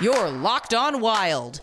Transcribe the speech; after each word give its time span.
Your 0.00 0.28
Locked 0.28 0.74
On 0.74 1.00
Wild. 1.00 1.60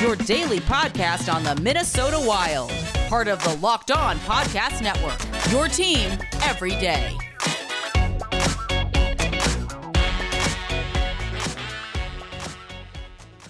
Your 0.00 0.16
daily 0.16 0.58
podcast 0.58 1.32
on 1.32 1.44
the 1.44 1.54
Minnesota 1.62 2.18
Wild. 2.20 2.72
Part 3.08 3.28
of 3.28 3.40
the 3.44 3.56
Locked 3.58 3.92
On 3.92 4.16
Podcast 4.18 4.82
Network. 4.82 5.20
Your 5.52 5.68
team 5.68 6.18
every 6.42 6.70
day. 6.70 7.16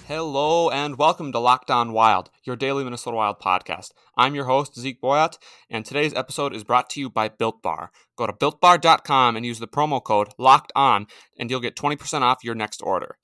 Hello 0.08 0.70
and 0.70 0.98
welcome 0.98 1.32
to 1.32 1.40
Locked 1.40 1.68
On 1.68 1.92
Wild, 1.92 2.30
your 2.44 2.54
daily 2.54 2.84
Minnesota 2.84 3.16
Wild 3.16 3.40
podcast. 3.40 3.90
I'm 4.16 4.36
your 4.36 4.44
host, 4.44 4.78
Zeke 4.78 5.00
Boyat, 5.00 5.36
and 5.68 5.84
today's 5.84 6.14
episode 6.14 6.54
is 6.54 6.62
brought 6.62 6.88
to 6.90 7.00
you 7.00 7.10
by 7.10 7.28
Built 7.28 7.60
Bar. 7.60 7.90
Go 8.14 8.28
to 8.28 8.32
builtbar.com 8.32 9.34
and 9.34 9.44
use 9.44 9.58
the 9.58 9.66
promo 9.66 10.00
code 10.00 10.28
Locked 10.38 10.70
On, 10.76 11.08
and 11.36 11.50
you'll 11.50 11.58
get 11.58 11.74
20% 11.74 12.20
off 12.20 12.44
your 12.44 12.54
next 12.54 12.82
order. 12.82 13.18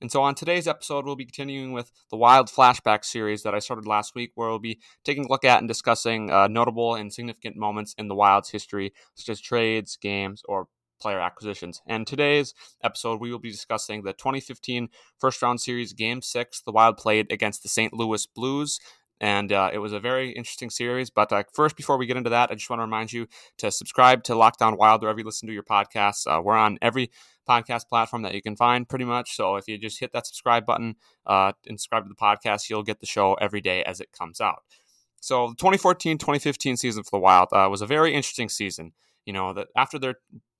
And 0.00 0.10
so, 0.10 0.22
on 0.22 0.34
today's 0.34 0.66
episode, 0.66 1.06
we'll 1.06 1.14
be 1.14 1.24
continuing 1.24 1.72
with 1.72 1.92
the 2.10 2.16
Wild 2.16 2.48
Flashback 2.48 3.04
series 3.04 3.44
that 3.44 3.54
I 3.54 3.60
started 3.60 3.86
last 3.86 4.16
week, 4.16 4.32
where 4.34 4.48
we'll 4.48 4.58
be 4.58 4.80
taking 5.04 5.26
a 5.26 5.28
look 5.28 5.44
at 5.44 5.60
and 5.60 5.68
discussing 5.68 6.32
uh, 6.32 6.48
notable 6.48 6.96
and 6.96 7.12
significant 7.12 7.54
moments 7.54 7.94
in 7.96 8.08
the 8.08 8.14
Wild's 8.16 8.50
history, 8.50 8.92
such 9.14 9.28
as 9.28 9.40
trades, 9.40 9.96
games, 9.96 10.42
or 10.48 10.66
player 11.04 11.20
acquisitions. 11.20 11.82
And 11.86 12.06
today's 12.06 12.54
episode, 12.82 13.20
we 13.20 13.30
will 13.30 13.38
be 13.38 13.50
discussing 13.50 14.04
the 14.04 14.14
2015 14.14 14.88
first 15.18 15.42
round 15.42 15.60
series, 15.60 15.92
game 15.92 16.22
six, 16.22 16.62
the 16.62 16.72
Wild 16.72 16.96
played 16.96 17.30
against 17.30 17.62
the 17.62 17.68
St. 17.68 17.92
Louis 17.92 18.26
Blues. 18.26 18.80
And 19.20 19.52
uh, 19.52 19.68
it 19.70 19.78
was 19.78 19.92
a 19.92 20.00
very 20.00 20.30
interesting 20.30 20.70
series. 20.70 21.10
But 21.10 21.30
uh, 21.30 21.44
first, 21.52 21.76
before 21.76 21.98
we 21.98 22.06
get 22.06 22.16
into 22.16 22.30
that, 22.30 22.50
I 22.50 22.54
just 22.54 22.70
want 22.70 22.80
to 22.80 22.84
remind 22.84 23.12
you 23.12 23.26
to 23.58 23.70
subscribe 23.70 24.24
to 24.24 24.34
Locked 24.34 24.62
On 24.62 24.78
Wild 24.78 25.02
wherever 25.02 25.18
you 25.18 25.26
listen 25.26 25.46
to 25.46 25.52
your 25.52 25.62
podcasts. 25.62 26.26
Uh, 26.26 26.40
we're 26.40 26.56
on 26.56 26.78
every 26.80 27.10
podcast 27.46 27.86
platform 27.86 28.22
that 28.22 28.34
you 28.34 28.40
can 28.40 28.56
find 28.56 28.88
pretty 28.88 29.04
much. 29.04 29.36
So 29.36 29.56
if 29.56 29.68
you 29.68 29.76
just 29.76 30.00
hit 30.00 30.12
that 30.12 30.26
subscribe 30.26 30.64
button 30.64 30.96
uh, 31.26 31.52
and 31.66 31.78
subscribe 31.78 32.04
to 32.04 32.08
the 32.08 32.14
podcast, 32.14 32.70
you'll 32.70 32.82
get 32.82 33.00
the 33.00 33.06
show 33.06 33.34
every 33.34 33.60
day 33.60 33.84
as 33.84 34.00
it 34.00 34.08
comes 34.18 34.40
out. 34.40 34.62
So 35.20 35.48
the 35.48 35.56
2014 35.56 36.16
2015 36.16 36.78
season 36.78 37.02
for 37.02 37.10
the 37.10 37.18
Wild 37.18 37.48
uh, 37.52 37.68
was 37.70 37.82
a 37.82 37.86
very 37.86 38.14
interesting 38.14 38.48
season. 38.48 38.92
You 39.26 39.34
know, 39.34 39.52
that 39.52 39.68
after 39.76 39.98
their 39.98 40.16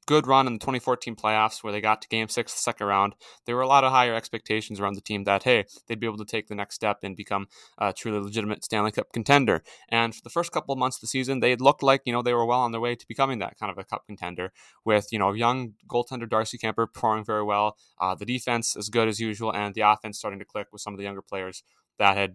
good 0.06 0.26
run 0.26 0.46
in 0.46 0.54
the 0.54 0.58
2014 0.58 1.16
playoffs 1.16 1.62
where 1.62 1.72
they 1.72 1.80
got 1.80 2.02
to 2.02 2.08
game 2.08 2.28
six 2.28 2.52
the 2.52 2.58
second 2.58 2.86
round. 2.86 3.14
There 3.46 3.56
were 3.56 3.62
a 3.62 3.68
lot 3.68 3.84
of 3.84 3.92
higher 3.92 4.14
expectations 4.14 4.80
around 4.80 4.94
the 4.94 5.00
team 5.00 5.24
that 5.24 5.42
hey 5.42 5.64
they'd 5.86 6.00
be 6.00 6.06
able 6.06 6.18
to 6.18 6.24
take 6.24 6.48
the 6.48 6.54
next 6.54 6.74
step 6.74 6.98
and 7.02 7.16
become 7.16 7.48
a 7.78 7.92
truly 7.92 8.20
legitimate 8.20 8.64
stanley 8.64 8.92
cup 8.92 9.12
contender. 9.12 9.62
And 9.88 10.14
for 10.14 10.22
the 10.22 10.30
first 10.30 10.52
couple 10.52 10.72
of 10.72 10.78
months 10.78 10.96
of 10.98 11.02
the 11.02 11.06
season 11.06 11.40
they 11.40 11.56
looked 11.56 11.82
like 11.82 12.02
you 12.04 12.12
know 12.12 12.22
they 12.22 12.34
were 12.34 12.46
well 12.46 12.60
on 12.60 12.72
their 12.72 12.80
way 12.80 12.94
to 12.94 13.08
becoming 13.08 13.38
that 13.38 13.58
kind 13.58 13.70
of 13.70 13.78
a 13.78 13.84
cup 13.84 14.04
contender 14.06 14.52
with 14.84 15.08
you 15.12 15.18
know 15.18 15.32
young 15.32 15.74
goaltender 15.88 16.28
darcy 16.28 16.58
Kuemper 16.58 16.92
performing 16.92 17.24
very 17.24 17.42
well 17.42 17.76
uh, 18.00 18.14
the 18.14 18.26
defense 18.26 18.76
as 18.76 18.88
good 18.88 19.08
as 19.08 19.20
usual 19.20 19.52
and 19.52 19.74
the 19.74 19.82
offense 19.82 20.18
starting 20.18 20.38
to 20.38 20.44
click 20.44 20.68
with 20.72 20.80
some 20.80 20.94
of 20.94 20.98
the 20.98 21.04
younger 21.04 21.22
players 21.22 21.62
that 21.98 22.16
had 22.16 22.34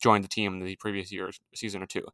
joined 0.00 0.24
the 0.24 0.28
team 0.28 0.60
the 0.60 0.76
previous 0.76 1.12
year 1.12 1.30
season 1.54 1.82
or 1.82 1.86
two. 1.86 2.06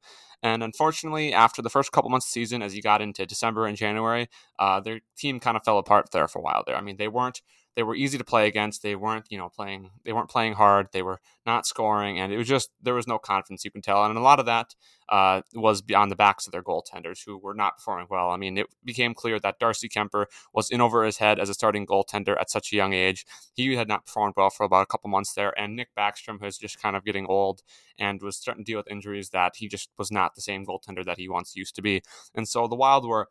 And 0.43 0.63
unfortunately, 0.63 1.33
after 1.33 1.63
the 1.63 1.71
first 1.71 1.93
couple 1.93 2.11
months 2.11 2.27
of 2.27 2.31
season, 2.31 2.63
as 2.63 2.75
you 2.75 2.83
got 2.83 3.03
into 3.03 3.27
December 3.27 3.67
and 3.67 3.77
January, 3.77 4.29
uh, 4.59 4.81
their 4.81 5.01
team 5.17 5.41
kind 5.41 5.57
of 5.57 5.65
fell 5.65 5.79
apart 5.79 6.11
there 6.13 6.29
for 6.29 6.39
a 6.39 6.43
while 6.43 6.63
there. 6.67 6.77
I 6.77 6.81
mean, 6.81 6.97
they 6.97 7.09
weren't 7.09 7.43
they 7.77 7.83
were 7.83 7.95
easy 7.95 8.19
to 8.19 8.25
play 8.25 8.49
against. 8.49 8.83
They 8.83 8.97
weren't, 8.97 9.27
you 9.31 9.39
know, 9.39 9.49
playing 9.49 9.91
they 10.05 10.13
weren't 10.13 10.29
playing 10.29 10.55
hard. 10.55 10.89
They 10.93 11.03
were 11.03 11.21
not 11.47 11.67
scoring, 11.67 12.19
and 12.19 12.33
it 12.33 12.37
was 12.37 12.49
just 12.49 12.71
there 12.83 12.95
was 12.95 13.07
no 13.07 13.19
confidence 13.19 13.65
you 13.65 13.71
can 13.71 13.83
tell. 13.83 14.05
And 14.05 14.19
a 14.19 14.21
lot 14.21 14.41
of 14.41 14.47
that 14.47 14.75
uh, 15.09 15.43
was 15.55 15.83
on 15.95 16.09
the 16.09 16.17
backs 16.17 16.47
of 16.47 16.53
their 16.53 16.62
goaltenders 16.62 17.25
who 17.25 17.39
were 17.39 17.55
not 17.55 17.77
performing 17.77 18.09
well. 18.11 18.31
I 18.31 18.37
mean, 18.37 18.59
it 18.59 18.67
became 18.85 19.15
clear 19.15 19.39
that 19.41 19.59
Darcy 19.59 19.89
Kuemper 19.89 20.27
was 20.53 20.71
in 20.71 20.81
over 20.81 21.05
his 21.05 21.19
head 21.19 21.39
as 21.39 21.49
a 21.49 21.55
starting 21.55 21.87
goaltender 21.87 22.39
at 22.41 22.51
such 22.51 22.73
a 22.73 22.77
young 22.77 22.93
age. 22.93 23.25
He 23.55 23.75
had 23.77 23.89
not 23.89 24.07
performed 24.07 24.34
well 24.37 24.51
for 24.51 24.65
about 24.65 24.83
a 24.83 24.87
couple 24.87 25.11
months 25.11 25.34
there, 25.34 25.59
and 25.59 25.77
Nick 25.77 25.89
Backstrom 25.97 26.41
was 26.41 26.59
just 26.59 26.83
kind 26.83 26.97
of 26.97 27.05
getting 27.05 27.27
old 27.27 27.62
and 27.99 28.21
was 28.21 28.37
starting 28.37 28.65
to 28.65 28.71
deal 28.71 28.78
with 28.78 28.91
injuries 28.91 29.31
that 29.31 29.55
he 29.56 29.69
just 29.69 29.91
was 29.97 30.11
not 30.11 30.34
the 30.34 30.41
same 30.41 30.67
goaltender 30.67 31.05
that 31.05 31.19
he 31.19 31.28
once 31.28 31.55
used 31.55 31.77
to 31.77 31.83
be. 31.83 32.03
And 32.34 32.49
so 32.49 32.67
the 32.67 32.77
Wild 32.77 33.06
were 33.06 33.28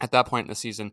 at 0.00 0.12
that 0.12 0.26
point 0.26 0.46
in 0.46 0.48
the 0.48 0.54
season 0.54 0.92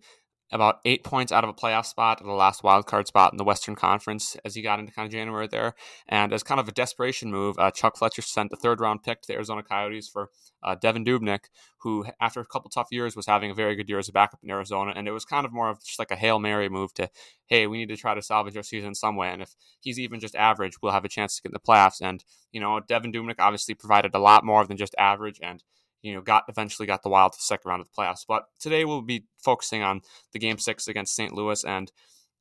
about 0.52 0.80
eight 0.86 1.04
points 1.04 1.32
out 1.32 1.44
of 1.44 1.50
a 1.50 1.54
playoff 1.54 1.86
spot 1.86 2.22
at 2.22 2.26
the 2.26 2.34
last 2.34 2.64
wild 2.64 2.86
card 2.86 3.08
spot 3.08 3.34
in 3.34 3.38
the 3.38 3.44
Western 3.44 3.76
Conference 3.76 4.38
as 4.46 4.56
he 4.56 4.62
got 4.62 4.80
into 4.80 4.92
kind 4.92 5.06
of 5.06 5.12
January 5.12 5.48
there. 5.48 5.74
And 6.08 6.32
as 6.32 6.44
kind 6.44 6.60
of 6.60 6.68
a 6.68 6.72
desperation 6.72 7.32
move, 7.32 7.58
uh, 7.58 7.72
Chuck 7.72 7.98
Fletcher 7.98 8.22
sent 8.22 8.52
a 8.52 8.56
third 8.56 8.80
round 8.80 9.04
pick 9.04 9.22
to 9.22 9.28
the 9.28 9.34
Arizona 9.34 9.64
Coyotes 9.64 10.08
for 10.08 10.30
uh, 10.64 10.76
Devan 10.76 11.06
Dubnyk, 11.06 11.46
who 11.80 12.06
after 12.22 12.40
a 12.40 12.46
couple 12.46 12.70
tough 12.70 12.88
years 12.92 13.16
was 13.16 13.26
having 13.26 13.52
a 13.52 13.56
very 13.56 13.76
good 13.76 13.90
year 13.90 14.00
as 14.00 14.08
a 14.08 14.12
backup 14.12 14.40
in 14.44 14.52
Arizona. 14.52 14.94
And 14.96 15.08
it 15.08 15.12
was 15.12 15.26
kind 15.26 15.46
of 15.46 15.54
more 15.54 15.70
of 15.70 15.84
just 15.84 16.00
like 16.00 16.12
a 16.12 16.16
hail 16.16 16.40
mary 16.40 16.70
move 16.70 16.94
to, 16.96 17.10
hey, 17.48 17.66
we 17.68 17.78
need 17.78 17.90
to 17.90 17.98
try 17.98 18.14
to 18.14 18.22
salvage 18.22 18.56
our 18.56 18.64
season 18.64 18.94
some 18.94 19.16
way. 19.16 19.30
And 19.30 19.42
if 19.42 19.56
he's 19.80 20.00
even 20.00 20.20
just 20.20 20.36
average, 20.36 20.82
we'll 20.82 20.92
have 20.92 21.06
a 21.06 21.10
chance 21.10 21.36
to 21.36 21.42
get 21.42 21.50
in 21.50 21.54
the 21.54 21.60
playoffs. 21.60 22.02
And 22.02 22.24
you 22.52 22.62
know, 22.62 22.80
Devan 22.88 23.14
Dubnyk 23.14 23.36
obviously 23.40 23.74
provided 23.74 24.14
a 24.14 24.20
lot 24.20 24.46
more 24.46 24.66
than 24.66 24.78
just 24.78 24.96
average 24.98 25.40
and 25.42 25.64
you 26.06 26.14
know, 26.14 26.22
got 26.22 26.44
eventually 26.48 26.86
got 26.86 27.02
the 27.02 27.10
Wild 27.10 27.34
to 27.34 27.38
the 27.38 27.42
second 27.42 27.68
round 27.68 27.82
of 27.82 27.88
the 27.88 28.02
playoffs. 28.02 28.26
But 28.28 28.44
today 28.60 28.86
we'll 28.86 29.02
be 29.02 29.26
focusing 29.44 29.82
on 29.82 30.02
the 30.34 30.40
game 30.40 30.60
six 30.60 30.88
against 30.88 31.16
St. 31.16 31.34
Louis 31.34 31.64
and 31.64 31.92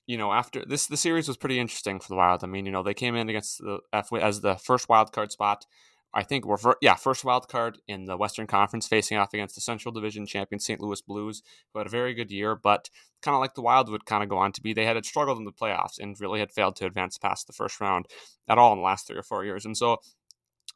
you 0.06 0.18
know, 0.18 0.34
after 0.34 0.62
this, 0.66 0.86
the 0.86 0.98
series 0.98 1.28
was 1.28 1.38
pretty 1.38 1.58
interesting 1.58 1.98
for 1.98 2.08
the 2.08 2.16
Wild. 2.16 2.44
I 2.44 2.46
mean, 2.46 2.66
you 2.66 2.72
know, 2.72 2.82
they 2.82 2.92
came 2.92 3.16
in 3.16 3.30
against 3.30 3.56
the 3.58 3.78
as 3.90 4.42
the 4.42 4.56
first 4.56 4.86
wild 4.90 5.12
card 5.12 5.32
spot. 5.32 5.64
I 6.12 6.22
think 6.22 6.44
we're 6.44 6.58
yeah 6.82 6.94
first 6.94 7.24
wild 7.24 7.48
card 7.48 7.78
in 7.88 8.04
the 8.04 8.18
Western 8.18 8.46
Conference, 8.46 8.86
facing 8.86 9.16
off 9.16 9.32
against 9.32 9.54
the 9.54 9.62
Central 9.62 9.92
Division 9.92 10.26
champion 10.26 10.60
St. 10.60 10.78
Louis 10.78 11.00
Blues, 11.00 11.42
who 11.72 11.80
had 11.80 11.86
a 11.86 11.90
very 11.90 12.12
good 12.12 12.30
year, 12.30 12.54
but 12.54 12.90
kind 13.22 13.34
of 13.34 13.40
like 13.40 13.54
the 13.54 13.62
Wild 13.62 13.88
would 13.88 14.04
kind 14.04 14.22
of 14.22 14.28
go 14.28 14.36
on 14.36 14.52
to 14.52 14.60
be, 14.60 14.74
they 14.74 14.84
had 14.84 14.98
a 14.98 15.02
struggled 15.02 15.38
in 15.38 15.44
the 15.44 15.52
playoffs 15.52 15.98
and 15.98 16.20
really 16.20 16.38
had 16.38 16.52
failed 16.52 16.76
to 16.76 16.86
advance 16.86 17.16
past 17.16 17.46
the 17.46 17.54
first 17.54 17.80
round 17.80 18.06
at 18.46 18.58
all 18.58 18.72
in 18.72 18.78
the 18.78 18.84
last 18.84 19.06
three 19.06 19.16
or 19.16 19.22
four 19.22 19.44
years. 19.44 19.64
And 19.64 19.76
so 19.76 19.96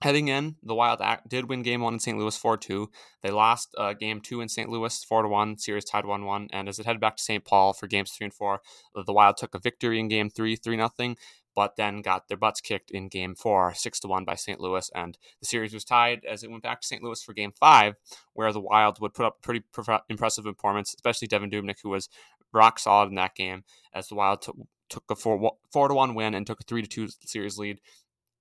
Heading 0.00 0.28
in, 0.28 0.54
the 0.62 0.76
Wild 0.76 1.02
did 1.26 1.48
win 1.48 1.62
game 1.62 1.80
one 1.80 1.94
in 1.94 1.98
St. 1.98 2.16
Louis 2.16 2.36
4 2.36 2.56
2. 2.56 2.88
They 3.20 3.32
lost 3.32 3.74
uh, 3.76 3.94
game 3.94 4.20
two 4.20 4.40
in 4.40 4.48
St. 4.48 4.70
Louis 4.70 5.02
4 5.02 5.26
1, 5.26 5.58
series 5.58 5.84
tied 5.84 6.06
1 6.06 6.24
1. 6.24 6.48
And 6.52 6.68
as 6.68 6.78
it 6.78 6.86
headed 6.86 7.00
back 7.00 7.16
to 7.16 7.22
St. 7.22 7.44
Paul 7.44 7.72
for 7.72 7.88
games 7.88 8.12
three 8.12 8.26
and 8.26 8.32
four, 8.32 8.60
the 8.94 9.12
Wild 9.12 9.36
took 9.36 9.56
a 9.56 9.58
victory 9.58 9.98
in 9.98 10.06
game 10.06 10.30
three, 10.30 10.54
3 10.54 10.76
0, 10.76 11.14
but 11.56 11.74
then 11.74 12.00
got 12.00 12.28
their 12.28 12.36
butts 12.36 12.60
kicked 12.60 12.92
in 12.92 13.08
game 13.08 13.34
four, 13.34 13.74
6 13.74 14.00
1 14.04 14.24
by 14.24 14.36
St. 14.36 14.60
Louis. 14.60 14.88
And 14.94 15.18
the 15.40 15.46
series 15.46 15.74
was 15.74 15.84
tied 15.84 16.24
as 16.24 16.44
it 16.44 16.50
went 16.52 16.62
back 16.62 16.80
to 16.80 16.86
St. 16.86 17.02
Louis 17.02 17.20
for 17.20 17.32
game 17.32 17.50
five, 17.58 17.96
where 18.34 18.52
the 18.52 18.60
Wild 18.60 19.00
would 19.00 19.14
put 19.14 19.26
up 19.26 19.42
pretty 19.42 19.64
impressive 20.08 20.44
performance, 20.44 20.94
especially 20.94 21.26
Devan 21.26 21.52
Dubnyk, 21.52 21.78
who 21.82 21.88
was 21.88 22.08
rock 22.52 22.78
solid 22.78 23.08
in 23.08 23.16
that 23.16 23.34
game, 23.34 23.64
as 23.92 24.06
the 24.06 24.14
Wild 24.14 24.42
took 24.42 24.56
took 24.88 25.04
a 25.10 25.16
four 25.16 25.56
four 25.72 25.88
to 25.88 25.94
one 25.94 26.14
win 26.14 26.34
and 26.34 26.46
took 26.46 26.60
a 26.60 26.64
three 26.64 26.82
to 26.82 26.88
two 26.88 27.08
series 27.24 27.58
lead 27.58 27.80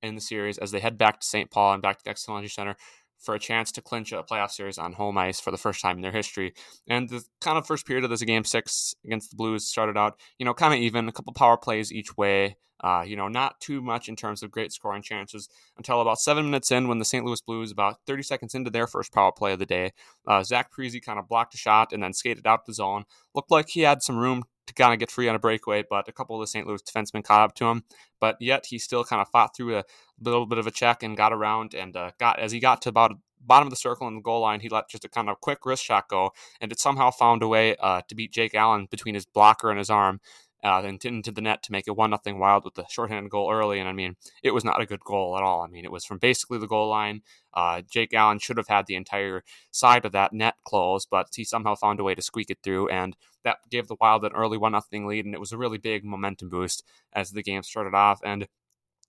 in 0.02 0.16
the 0.16 0.22
series 0.22 0.58
as 0.58 0.72
they 0.72 0.80
head 0.80 0.97
back 0.97 1.19
to 1.19 1.28
St. 1.28 1.50
Paul 1.52 1.74
and 1.74 1.81
back 1.81 1.97
to 1.97 2.03
the 2.03 2.12
Xcel 2.12 2.50
Center 2.50 2.75
for 3.19 3.35
a 3.35 3.40
chance 3.40 3.72
to 3.72 3.81
clinch 3.81 4.12
a 4.12 4.24
playoff 4.24 4.52
series 4.52 4.78
on 4.78 4.94
home 4.94 5.18
ice 5.18 5.40
for 5.40 5.52
the 5.52 5.58
first 5.58 5.81
time 5.81 5.97
in 5.97 6.02
their 6.02 6.12
history. 6.12 6.53
And 6.88 7.09
the 7.09 7.24
kind 7.41 7.58
of 7.58 7.66
first 7.66 7.85
period 7.85 8.03
of 8.03 8.09
this 8.09 8.24
game 8.24 8.44
six 8.44 8.96
against 9.03 9.31
the 9.31 9.36
Blues 9.36 9.68
started 9.68 9.97
out, 9.97 10.19
you 10.38 10.46
know, 10.46 10.53
kind 10.53 10.74
of 10.74 10.80
even, 10.80 11.07
a 11.07 11.12
couple 11.12 11.34
power 11.34 11.57
plays 11.57 11.91
each 11.91 12.16
way. 12.18 12.57
Uh, 12.84 13.03
you 13.03 13.16
know, 13.16 13.28
not 13.28 13.59
too 13.59 13.81
much 13.81 14.07
in 14.07 14.16
terms 14.16 14.44
of 14.44 14.52
great 14.52 14.72
scoring 14.72 15.02
chances 15.02 15.50
until 15.78 16.00
about 16.00 16.19
seven 16.19 16.46
minutes 16.46 16.69
in 16.69 16.88
when 16.88 17.00
the 17.00 17.06
St. 17.06 17.25
Louis 17.25 17.41
Blues, 17.41 17.72
about 17.72 17.97
30 18.06 18.22
seconds 18.22 18.53
into 18.53 18.69
their 18.69 18.86
first 18.86 19.12
power 19.12 19.31
play 19.31 19.53
of 19.53 19.57
the 19.57 19.66
day, 19.66 19.94
uh, 20.28 20.44
Zach 20.44 20.72
Parise 20.72 21.03
kind 21.03 21.18
of 21.18 21.28
blocked 21.28 21.56
a 21.56 21.57
shot 21.57 21.91
and 21.91 22.03
then 22.03 22.13
skated 22.13 22.46
out 22.46 22.68
the 22.68 22.74
zone. 22.75 23.06
Looked 23.34 23.50
like 23.50 23.69
he 23.69 23.81
had 23.81 24.03
some 24.03 24.16
room 24.16 24.44
to 24.67 24.73
kind 24.73 24.94
of 24.94 25.00
get 25.00 25.09
free 25.09 25.28
on 25.28 25.35
a 25.35 25.39
breakaway, 25.39 25.83
but 25.89 26.07
a 26.07 26.11
couple 26.11 26.35
of 26.35 26.41
the 26.41 26.47
St. 26.47 26.67
Louis 26.67 26.81
defensemen 26.81 27.23
caught 27.23 27.41
up 27.41 27.55
to 27.55 27.66
him. 27.66 27.83
But 28.19 28.38
yet 28.39 28.67
he 28.67 28.78
still 28.78 29.03
kind 29.03 29.22
of 29.22 29.29
fought 29.29 29.55
through 29.55 29.78
a 29.78 29.85
little 30.22 30.45
bit 30.45 30.57
of 30.57 30.67
a 30.67 30.72
check 30.72 31.03
and 31.03 31.17
got 31.17 31.33
around 31.33 31.73
and 31.73 31.95
uh, 31.95 32.11
got 32.19 32.39
as 32.39 32.51
he 32.51 32.59
got 32.59 32.81
to 32.83 32.89
about 32.89 33.17
bottom 33.39 33.67
of 33.67 33.72
the 33.72 33.77
circle 33.77 34.07
in 34.07 34.16
the 34.16 34.22
goal 34.22 34.41
line, 34.41 34.59
he 34.59 34.69
let 34.69 34.89
just 34.89 35.06
a 35.06 35.09
kind 35.09 35.29
of 35.29 35.39
quick 35.39 35.66
wrist 35.66 35.83
shot 35.83 36.09
go, 36.09 36.31
and 36.59 36.72
it 36.72 36.79
somehow 36.79 37.09
found 37.09 37.41
a 37.41 37.47
way 37.47 37.75
uh, 37.77 38.01
to 38.07 38.16
beat 38.16 38.33
Jake 38.33 38.53
Allen 38.53 38.88
between 38.91 39.16
his 39.16 39.25
blocker 39.25 39.69
and 39.69 39.79
his 39.79 39.89
arm 39.89 40.19
uh, 40.63 40.81
into 40.83 41.31
the 41.31 41.42
net 41.42 41.63
to 41.63 41.71
make 41.71 41.88
it 41.88 41.95
one 41.95 42.09
nothing 42.09 42.39
Wild 42.39 42.63
with 42.63 42.75
the 42.75 42.86
shorthanded 42.89 43.31
goal 43.31 43.51
early. 43.51 43.80
And 43.80 43.88
I 43.88 43.94
mean, 43.94 44.15
it 44.44 44.51
was 44.51 44.65
not 44.65 44.81
a 44.81 44.86
good 44.86 45.01
goal 45.01 45.38
at 45.38 45.44
all. 45.44 45.62
I 45.62 45.68
mean, 45.68 45.86
it 45.86 45.92
was 45.92 46.06
from 46.06 46.18
basically 46.18 46.57
the 46.57 46.68
goal 46.68 46.89
line. 46.89 47.21
Uh, 47.54 47.81
Jake 47.89 48.13
Allen 48.13 48.39
should 48.39 48.57
have 48.57 48.68
had 48.68 48.86
the 48.86 48.95
entire 48.95 49.44
side 49.71 50.06
of 50.06 50.12
that 50.12 50.33
net 50.33 50.56
closed, 50.65 51.07
but 51.09 51.27
he 51.36 51.44
somehow 51.44 51.75
found 51.75 52.00
a 52.00 52.04
way 52.04 52.15
to 52.15 52.21
squeak 52.21 52.50
it 52.50 52.59
through, 52.63 52.89
and 52.89 53.15
that 53.44 53.57
gave 53.69 53.88
the 53.88 53.98
Wild 54.00 54.25
an 54.25 54.33
early 54.33 54.57
one 54.57 54.74
nothing 54.74 55.07
lead, 55.07 55.25
and 55.25 55.33
it 55.33 55.39
was 55.39 55.51
a 55.51 55.57
really 55.57 55.77
big 55.77 56.04
momentum 56.04 56.50
boost 56.50 56.83
as 57.13 57.31
the 57.31 57.44
game 57.44 57.63
started 57.63 57.94
off. 57.94 58.19
And 58.24 58.48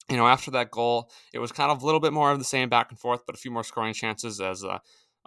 you 0.09 0.17
know, 0.17 0.27
after 0.27 0.50
that 0.53 0.71
goal, 0.71 1.11
it 1.35 1.39
was 1.39 1.53
kind 1.53 1.71
of 1.71 1.83
a 1.83 1.85
little 1.85 2.00
bit 2.00 2.15
more 2.15 2.31
of 2.31 2.39
the 2.39 2.45
same 2.45 2.69
back 2.69 2.91
and 2.91 2.99
forth, 2.99 3.27
but 3.27 3.35
a 3.35 3.39
few 3.39 3.50
more 3.50 3.65
scoring 3.65 3.93
chances 3.93 4.41
as 4.41 4.65
uh, 4.65 4.79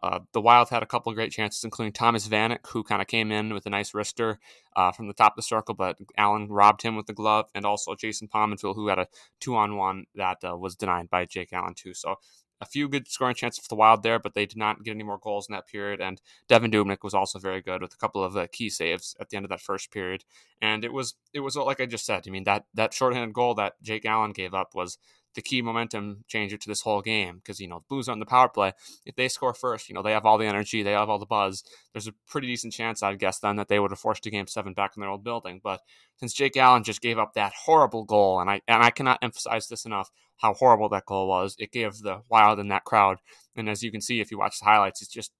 uh, 0.03 0.19
the 0.33 0.41
Wild 0.41 0.69
had 0.69 0.83
a 0.83 0.87
couple 0.87 1.11
of 1.11 1.15
great 1.15 1.31
chances, 1.31 1.63
including 1.63 1.93
Thomas 1.93 2.27
Vanek, 2.27 2.67
who 2.67 2.83
kind 2.83 3.01
of 3.01 3.07
came 3.07 3.31
in 3.31 3.53
with 3.53 3.65
a 3.65 3.69
nice 3.69 3.91
wrister 3.91 4.37
uh, 4.75 4.91
from 4.91 5.07
the 5.07 5.13
top 5.13 5.33
of 5.33 5.35
the 5.35 5.41
circle, 5.43 5.75
but 5.75 5.97
Allen 6.17 6.47
robbed 6.49 6.81
him 6.81 6.95
with 6.95 7.05
the 7.05 7.13
glove, 7.13 7.49
and 7.53 7.65
also 7.65 7.95
Jason 7.95 8.27
Pominville, 8.27 8.75
who 8.75 8.87
had 8.87 8.99
a 8.99 9.07
two 9.39 9.55
on 9.55 9.77
one 9.77 10.05
that 10.15 10.37
uh, 10.43 10.57
was 10.57 10.75
denied 10.75 11.09
by 11.09 11.25
Jake 11.25 11.53
Allen, 11.53 11.75
too. 11.75 11.93
So 11.93 12.15
a 12.61 12.65
few 12.65 12.87
good 12.87 13.07
scoring 13.07 13.35
chances 13.35 13.63
for 13.63 13.67
the 13.69 13.75
Wild 13.75 14.03
there, 14.03 14.19
but 14.19 14.35
they 14.35 14.45
did 14.45 14.57
not 14.57 14.83
get 14.83 14.91
any 14.91 15.03
more 15.03 15.17
goals 15.17 15.49
in 15.49 15.53
that 15.53 15.67
period. 15.67 15.99
And 15.99 16.21
Devan 16.47 16.71
Dubnyk 16.71 17.03
was 17.03 17.15
also 17.15 17.39
very 17.39 17.61
good 17.61 17.81
with 17.81 17.93
a 17.93 17.97
couple 17.97 18.23
of 18.23 18.37
uh, 18.37 18.47
key 18.51 18.69
saves 18.69 19.15
at 19.19 19.29
the 19.29 19.37
end 19.37 19.45
of 19.45 19.49
that 19.49 19.61
first 19.61 19.91
period. 19.91 20.23
And 20.61 20.85
it 20.85 20.93
was 20.93 21.15
it 21.33 21.39
was 21.39 21.55
like 21.55 21.81
I 21.81 21.87
just 21.87 22.05
said. 22.05 22.23
I 22.27 22.29
mean 22.29 22.43
that 22.43 22.65
that 22.75 22.93
shorthanded 22.93 23.33
goal 23.33 23.55
that 23.55 23.81
Jake 23.81 24.05
Allen 24.05 24.31
gave 24.31 24.53
up 24.53 24.75
was 24.75 24.99
the 25.35 25.41
key 25.41 25.61
momentum 25.61 26.23
changer 26.27 26.57
to 26.57 26.67
this 26.67 26.81
whole 26.81 27.01
game 27.01 27.37
because 27.37 27.59
you 27.59 27.67
know 27.67 27.79
the 27.79 27.85
Blues 27.89 28.09
on 28.09 28.19
the 28.19 28.25
power 28.25 28.49
play. 28.49 28.73
If 29.05 29.15
they 29.15 29.27
score 29.27 29.53
first, 29.53 29.89
you 29.89 29.95
know 29.95 30.01
they 30.01 30.11
have 30.11 30.25
all 30.25 30.37
the 30.37 30.45
energy, 30.45 30.83
they 30.83 30.91
have 30.91 31.09
all 31.09 31.19
the 31.19 31.25
buzz. 31.25 31.63
There's 31.93 32.07
a 32.07 32.13
pretty 32.27 32.47
decent 32.47 32.73
chance, 32.73 33.03
I'd 33.03 33.19
guess, 33.19 33.39
then 33.39 33.55
that 33.57 33.67
they 33.67 33.79
would 33.79 33.91
have 33.91 33.99
forced 33.99 34.25
a 34.25 34.29
game 34.29 34.47
seven 34.47 34.73
back 34.73 34.93
in 34.95 35.01
their 35.01 35.09
old 35.09 35.23
building. 35.23 35.61
But 35.63 35.81
since 36.17 36.33
Jake 36.33 36.57
Allen 36.57 36.83
just 36.83 37.01
gave 37.01 37.17
up 37.17 37.33
that 37.33 37.53
horrible 37.65 38.03
goal, 38.03 38.39
and 38.39 38.49
I 38.49 38.61
and 38.67 38.83
I 38.83 38.89
cannot 38.89 39.19
emphasize 39.21 39.67
this 39.67 39.85
enough, 39.85 40.09
how 40.37 40.53
horrible 40.53 40.89
that 40.89 41.05
goal 41.05 41.27
was. 41.27 41.55
It 41.59 41.71
gave 41.71 41.99
the 41.99 42.21
Wild 42.29 42.59
in 42.59 42.67
that 42.69 42.83
crowd, 42.83 43.17
and 43.55 43.69
as 43.69 43.83
you 43.83 43.91
can 43.91 44.01
see 44.01 44.19
if 44.19 44.31
you 44.31 44.37
watch 44.37 44.59
the 44.59 44.65
highlights, 44.65 45.01
it's 45.01 45.11
just 45.11 45.31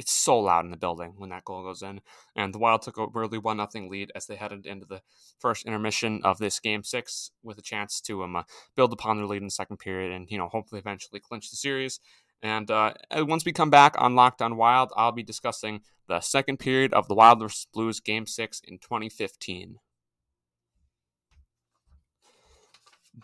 it's 0.00 0.12
so 0.12 0.38
loud 0.38 0.64
in 0.64 0.70
the 0.70 0.78
building 0.78 1.12
when 1.18 1.28
that 1.28 1.44
goal 1.44 1.62
goes 1.62 1.82
in. 1.82 2.00
And 2.34 2.54
the 2.54 2.58
Wild 2.58 2.80
took 2.80 2.96
a 2.96 3.06
really 3.12 3.36
one 3.36 3.58
nothing 3.58 3.90
lead 3.90 4.10
as 4.14 4.24
they 4.24 4.36
headed 4.36 4.64
into 4.64 4.86
the 4.86 5.02
first 5.38 5.66
intermission 5.66 6.22
of 6.24 6.38
this 6.38 6.58
game 6.58 6.82
six 6.82 7.32
with 7.42 7.58
a 7.58 7.62
chance 7.62 8.00
to 8.02 8.22
um, 8.22 8.34
uh, 8.34 8.44
build 8.74 8.94
upon 8.94 9.18
their 9.18 9.26
lead 9.26 9.42
in 9.42 9.48
the 9.48 9.50
second 9.50 9.76
period 9.76 10.10
and 10.10 10.30
you 10.30 10.38
know 10.38 10.48
hopefully 10.48 10.78
eventually 10.78 11.20
clinch 11.20 11.50
the 11.50 11.56
series. 11.56 12.00
And 12.42 12.70
uh, 12.70 12.94
once 13.14 13.44
we 13.44 13.52
come 13.52 13.68
back 13.68 13.94
on 13.98 14.14
Locked 14.14 14.40
On 14.40 14.56
Wild, 14.56 14.90
I'll 14.96 15.12
be 15.12 15.22
discussing 15.22 15.82
the 16.08 16.20
second 16.20 16.56
period 16.56 16.94
of 16.94 17.06
the 17.06 17.14
Wild 17.14 17.38
vs. 17.38 17.66
Blues 17.70 18.00
Game 18.00 18.26
Six 18.26 18.62
in 18.66 18.78
2015. 18.78 19.76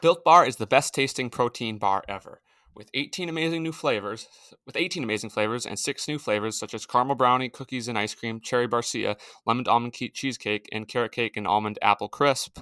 Built 0.03 0.23
Bar 0.25 0.47
is 0.47 0.57
the 0.57 0.67
best 0.67 0.93
tasting 0.93 1.31
protein 1.31 1.79
bar 1.79 2.05
ever 2.07 2.43
with 2.77 2.91
18 2.93 3.29
amazing 3.31 3.63
new 3.63 3.73
flavors, 3.73 4.29
with 4.67 4.77
18 4.77 5.03
amazing 5.03 5.31
flavors 5.31 5.65
and 5.65 5.79
six 5.79 6.07
new 6.07 6.19
flavors 6.19 6.59
such 6.59 6.75
as 6.75 6.85
caramel 6.85 7.17
brownie, 7.17 7.49
cookies 7.49 7.89
and 7.89 7.99
ice 7.99 8.15
cream, 8.15 8.39
cherry 8.39 8.69
barcia, 8.69 9.17
lemon 9.47 9.67
almond 9.67 9.95
cheesecake, 9.95 10.69
and 10.71 10.87
carrot 10.87 11.13
cake 11.13 11.37
and 11.37 11.47
almond 11.47 11.79
apple 11.81 12.09
crisp. 12.09 12.59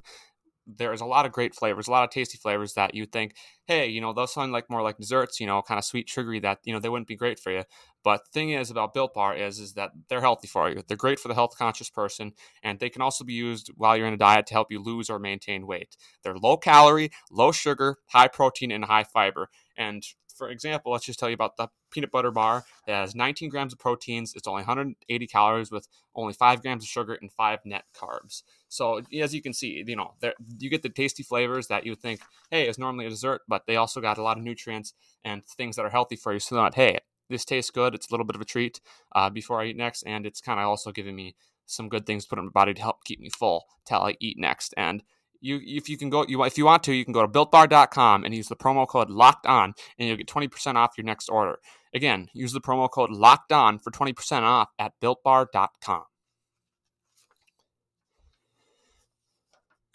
There 0.66 0.94
is 0.94 1.02
a 1.02 1.06
lot 1.06 1.26
of 1.26 1.32
great 1.32 1.54
flavors, 1.54 1.88
a 1.88 1.90
lot 1.90 2.04
of 2.04 2.10
tasty 2.10 2.38
flavors 2.38 2.72
that 2.72 2.94
you 2.94 3.04
think, 3.04 3.34
hey, 3.66 3.86
you 3.86 4.00
know, 4.00 4.14
those 4.14 4.32
sound 4.32 4.52
like 4.52 4.70
more 4.70 4.80
like 4.80 4.96
desserts, 4.96 5.38
you 5.38 5.46
know, 5.46 5.60
kind 5.60 5.78
of 5.78 5.84
sweet, 5.84 6.08
sugary. 6.08 6.40
That 6.40 6.60
you 6.64 6.72
know 6.72 6.80
they 6.80 6.88
wouldn't 6.88 7.08
be 7.08 7.16
great 7.16 7.38
for 7.38 7.52
you. 7.52 7.64
But 8.02 8.24
the 8.24 8.30
thing 8.30 8.50
is 8.50 8.70
about 8.70 8.94
Built 8.94 9.12
Bar 9.12 9.34
is 9.36 9.58
is 9.58 9.74
that 9.74 9.90
they're 10.08 10.22
healthy 10.22 10.46
for 10.46 10.70
you. 10.70 10.82
They're 10.86 10.96
great 10.96 11.18
for 11.20 11.28
the 11.28 11.34
health 11.34 11.58
conscious 11.58 11.90
person, 11.90 12.32
and 12.62 12.78
they 12.78 12.88
can 12.88 13.02
also 13.02 13.24
be 13.24 13.34
used 13.34 13.72
while 13.76 13.94
you're 13.94 14.06
in 14.06 14.14
a 14.14 14.18
diet 14.18 14.46
to 14.46 14.54
help 14.54 14.70
you 14.70 14.82
lose 14.82 15.10
or 15.10 15.18
maintain 15.18 15.66
weight. 15.66 15.98
They're 16.22 16.36
low 16.36 16.56
calorie, 16.56 17.10
low 17.30 17.52
sugar, 17.52 17.96
high 18.06 18.28
protein, 18.28 18.70
and 18.70 18.86
high 18.86 19.04
fiber. 19.04 19.50
And 19.76 20.04
for 20.36 20.48
example, 20.48 20.92
let's 20.92 21.04
just 21.04 21.18
tell 21.18 21.28
you 21.28 21.34
about 21.34 21.56
the 21.56 21.68
peanut 21.90 22.10
butter 22.10 22.30
bar. 22.30 22.64
It 22.86 22.92
has 22.92 23.14
19 23.14 23.48
grams 23.48 23.72
of 23.72 23.78
proteins. 23.78 24.34
It's 24.34 24.48
only 24.48 24.60
180 24.60 25.26
calories 25.26 25.70
with 25.70 25.88
only 26.14 26.32
five 26.32 26.62
grams 26.62 26.84
of 26.84 26.88
sugar 26.88 27.14
and 27.14 27.30
five 27.30 27.60
net 27.64 27.84
carbs. 27.96 28.42
So 28.68 29.00
as 29.20 29.34
you 29.34 29.42
can 29.42 29.52
see, 29.52 29.84
you 29.86 29.96
know, 29.96 30.14
you 30.58 30.70
get 30.70 30.82
the 30.82 30.88
tasty 30.88 31.22
flavors 31.22 31.68
that 31.68 31.84
you 31.84 31.92
would 31.92 32.02
think, 32.02 32.20
hey, 32.50 32.68
is 32.68 32.78
normally 32.78 33.06
a 33.06 33.10
dessert, 33.10 33.42
but 33.48 33.66
they 33.66 33.76
also 33.76 34.00
got 34.00 34.18
a 34.18 34.22
lot 34.22 34.36
of 34.36 34.42
nutrients 34.42 34.94
and 35.24 35.44
things 35.44 35.76
that 35.76 35.84
are 35.84 35.90
healthy 35.90 36.16
for 36.16 36.32
you. 36.32 36.40
So 36.40 36.56
that, 36.56 36.74
hey, 36.74 36.98
this 37.30 37.44
tastes 37.44 37.70
good. 37.70 37.94
It's 37.94 38.08
a 38.08 38.12
little 38.12 38.26
bit 38.26 38.36
of 38.36 38.42
a 38.42 38.46
treat 38.46 38.80
uh, 39.14 39.30
before 39.30 39.60
I 39.60 39.66
eat 39.66 39.76
next, 39.76 40.02
and 40.02 40.26
it's 40.26 40.40
kind 40.40 40.60
of 40.60 40.66
also 40.66 40.92
giving 40.92 41.16
me 41.16 41.34
some 41.66 41.88
good 41.88 42.06
things 42.06 42.24
to 42.24 42.30
put 42.30 42.38
in 42.38 42.46
my 42.46 42.50
body 42.50 42.74
to 42.74 42.82
help 42.82 43.04
keep 43.04 43.20
me 43.20 43.30
full 43.30 43.64
till 43.86 44.00
I 44.00 44.16
eat 44.20 44.38
next. 44.38 44.74
And 44.76 45.02
you 45.44 45.60
if 45.62 45.88
you 45.88 45.98
can 45.98 46.08
go 46.08 46.24
you 46.26 46.42
if 46.44 46.56
you 46.56 46.64
want 46.64 46.82
to 46.82 46.92
you 46.92 47.04
can 47.04 47.12
go 47.12 47.22
to 47.22 47.28
builtbar.com 47.28 48.24
and 48.24 48.34
use 48.34 48.48
the 48.48 48.56
promo 48.56 48.88
code 48.88 49.10
locked 49.10 49.46
on 49.46 49.74
and 49.98 50.08
you'll 50.08 50.16
get 50.16 50.26
20% 50.26 50.74
off 50.76 50.92
your 50.96 51.04
next 51.04 51.28
order 51.28 51.58
again 51.92 52.28
use 52.32 52.52
the 52.52 52.60
promo 52.60 52.90
code 52.90 53.10
locked 53.10 53.52
on 53.52 53.78
for 53.78 53.90
20% 53.90 54.42
off 54.42 54.70
at 54.78 54.92
builtbar.com 55.02 56.04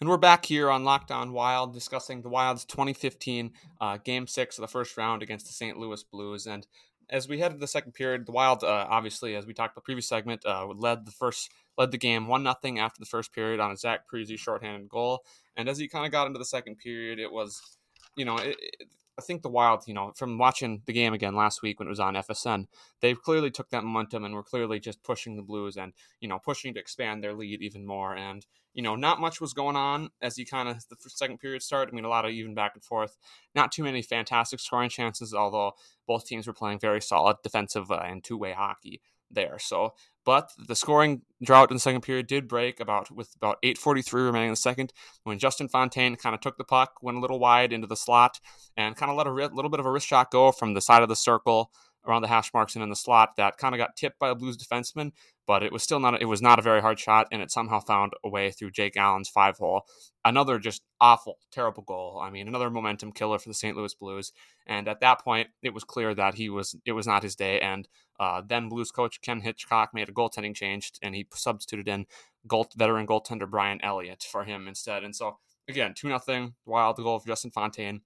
and 0.00 0.08
we're 0.08 0.16
back 0.16 0.46
here 0.46 0.70
on 0.70 0.82
Locked 0.82 1.10
On 1.10 1.30
Wild 1.30 1.74
discussing 1.74 2.22
the 2.22 2.30
Wild's 2.30 2.64
2015 2.64 3.52
uh, 3.82 3.98
Game 3.98 4.26
6 4.26 4.56
of 4.56 4.62
the 4.62 4.68
first 4.68 4.96
round 4.96 5.22
against 5.22 5.46
the 5.46 5.52
St. 5.52 5.76
Louis 5.76 6.02
Blues. 6.04 6.46
And 6.46 6.66
as 7.10 7.28
we 7.28 7.38
head 7.38 7.52
to 7.52 7.58
the 7.58 7.66
second 7.66 7.92
period, 7.92 8.24
the 8.24 8.32
Wild, 8.32 8.64
uh, 8.64 8.86
obviously, 8.88 9.36
as 9.36 9.44
we 9.44 9.52
talked 9.52 9.74
the 9.74 9.82
previous 9.82 10.08
segment, 10.08 10.46
uh, 10.46 10.68
led 10.68 11.04
the 11.04 11.12
first 11.12 11.50
led 11.80 11.90
the 11.92 11.98
game 11.98 12.26
one 12.26 12.42
nothing 12.42 12.78
after 12.78 13.00
the 13.00 13.06
first 13.06 13.32
period 13.32 13.58
on 13.58 13.72
a 13.72 13.76
Zach 13.76 14.00
Parise 14.06 14.38
shorthanded 14.38 14.86
goal. 14.86 15.24
And 15.56 15.66
as 15.66 15.78
he 15.78 15.88
kind 15.88 16.04
of 16.04 16.12
got 16.12 16.26
into 16.26 16.38
the 16.38 16.44
second 16.44 16.76
period, 16.76 17.18
it 17.18 17.32
was, 17.32 17.78
you 18.16 18.26
know, 18.26 18.36
it, 18.36 18.56
it, 18.60 18.88
I 19.18 19.22
think 19.22 19.40
the 19.40 19.48
Wild, 19.48 19.84
you 19.86 19.94
know, 19.94 20.12
from 20.14 20.36
watching 20.36 20.82
the 20.84 20.92
game 20.92 21.14
again 21.14 21.34
last 21.34 21.62
week 21.62 21.78
when 21.78 21.88
it 21.88 21.90
was 21.90 21.98
on 21.98 22.14
FSN, 22.14 22.66
they 23.00 23.14
clearly 23.14 23.50
took 23.50 23.70
that 23.70 23.82
momentum 23.82 24.24
and 24.24 24.34
were 24.34 24.42
clearly 24.42 24.78
just 24.78 25.02
pushing 25.02 25.36
the 25.36 25.42
Blues 25.42 25.76
and 25.78 25.94
you 26.20 26.28
know 26.28 26.38
pushing 26.38 26.74
to 26.74 26.80
expand 26.80 27.24
their 27.24 27.34
lead 27.34 27.62
even 27.62 27.86
more. 27.86 28.14
And 28.14 28.44
you 28.74 28.82
know, 28.82 28.94
not 28.94 29.20
much 29.20 29.40
was 29.40 29.54
going 29.54 29.76
on 29.76 30.10
as 30.20 30.38
you 30.38 30.44
kind 30.46 30.68
of 30.68 30.76
the 30.88 30.96
second 31.08 31.38
period 31.38 31.62
started. 31.62 31.92
I 31.92 31.96
mean, 31.96 32.04
a 32.04 32.10
lot 32.10 32.24
of 32.26 32.30
even 32.30 32.54
back 32.54 32.72
and 32.74 32.84
forth. 32.84 33.16
Not 33.54 33.72
too 33.72 33.84
many 33.84 34.02
fantastic 34.02 34.60
scoring 34.60 34.90
chances, 34.90 35.34
although 35.34 35.72
both 36.06 36.26
teams 36.26 36.46
were 36.46 36.52
playing 36.52 36.78
very 36.78 37.00
solid 37.00 37.38
defensive 37.42 37.90
uh, 37.90 38.02
and 38.04 38.22
two 38.22 38.38
way 38.38 38.52
hockey 38.52 39.00
there. 39.30 39.58
So, 39.58 39.94
but 40.24 40.52
the 40.58 40.76
scoring 40.76 41.22
drought 41.42 41.70
in 41.70 41.76
the 41.76 41.80
second 41.80 42.02
period 42.02 42.26
did 42.26 42.48
break 42.48 42.80
about 42.80 43.10
with 43.10 43.34
about 43.36 43.58
8:43 43.62 44.24
remaining 44.24 44.48
in 44.48 44.52
the 44.52 44.56
second 44.56 44.92
when 45.24 45.38
Justin 45.38 45.68
Fontaine 45.68 46.16
kind 46.16 46.34
of 46.34 46.40
took 46.40 46.58
the 46.58 46.64
puck, 46.64 46.94
went 47.02 47.18
a 47.18 47.20
little 47.20 47.38
wide 47.38 47.72
into 47.72 47.86
the 47.86 47.96
slot, 47.96 48.40
and 48.76 48.96
kind 48.96 49.10
of 49.10 49.16
let 49.16 49.26
a 49.26 49.32
little 49.32 49.70
bit 49.70 49.80
of 49.80 49.86
a 49.86 49.90
wrist 49.90 50.06
shot 50.06 50.30
go 50.30 50.52
from 50.52 50.74
the 50.74 50.80
side 50.80 51.02
of 51.02 51.08
the 51.08 51.16
circle 51.16 51.70
around 52.06 52.22
the 52.22 52.28
hash 52.28 52.52
marks 52.54 52.74
and 52.74 52.82
in 52.82 52.88
the 52.88 52.96
slot 52.96 53.36
that 53.36 53.58
kind 53.58 53.74
of 53.74 53.78
got 53.78 53.96
tipped 53.96 54.18
by 54.18 54.30
a 54.30 54.34
Blues 54.34 54.56
defenseman, 54.56 55.12
but 55.46 55.62
it 55.62 55.72
was 55.72 55.82
still 55.82 56.00
not 56.00 56.20
it 56.20 56.26
was 56.26 56.40
not 56.40 56.58
a 56.58 56.62
very 56.62 56.80
hard 56.80 56.98
shot 56.98 57.26
and 57.30 57.42
it 57.42 57.50
somehow 57.50 57.80
found 57.80 58.12
a 58.24 58.28
way 58.28 58.50
through 58.50 58.70
Jake 58.70 58.96
Allen's 58.96 59.28
five 59.28 59.58
hole. 59.58 59.82
Another 60.24 60.58
just 60.58 60.82
awful, 61.00 61.38
terrible 61.50 61.82
goal. 61.82 62.20
I 62.22 62.30
mean, 62.30 62.48
another 62.48 62.70
momentum 62.70 63.12
killer 63.12 63.38
for 63.38 63.48
the 63.48 63.54
St. 63.54 63.76
Louis 63.76 63.94
Blues. 63.94 64.32
And 64.66 64.88
at 64.88 65.00
that 65.00 65.24
point, 65.24 65.48
it 65.62 65.74
was 65.74 65.84
clear 65.84 66.14
that 66.14 66.34
he 66.34 66.48
was 66.48 66.76
it 66.84 66.92
was 66.92 67.06
not 67.06 67.22
his 67.22 67.36
day. 67.36 67.60
And 67.60 67.88
uh, 68.18 68.42
then 68.46 68.68
Blues 68.68 68.90
coach 68.90 69.20
Ken 69.22 69.40
Hitchcock 69.40 69.90
made 69.94 70.08
a 70.08 70.12
goaltending 70.12 70.54
change 70.54 70.92
and 71.02 71.14
he 71.14 71.26
substituted 71.34 71.88
in 71.88 72.06
goal, 72.46 72.68
veteran 72.76 73.06
goaltender 73.06 73.48
Brian 73.48 73.80
Elliott 73.82 74.22
for 74.22 74.44
him 74.44 74.68
instead. 74.68 75.04
And 75.04 75.14
so 75.14 75.38
again, 75.68 75.94
two 75.94 76.08
nothing. 76.08 76.54
Wild 76.64 76.96
goal 76.96 77.18
for 77.18 77.28
Justin 77.28 77.50
Fontaine 77.50 78.02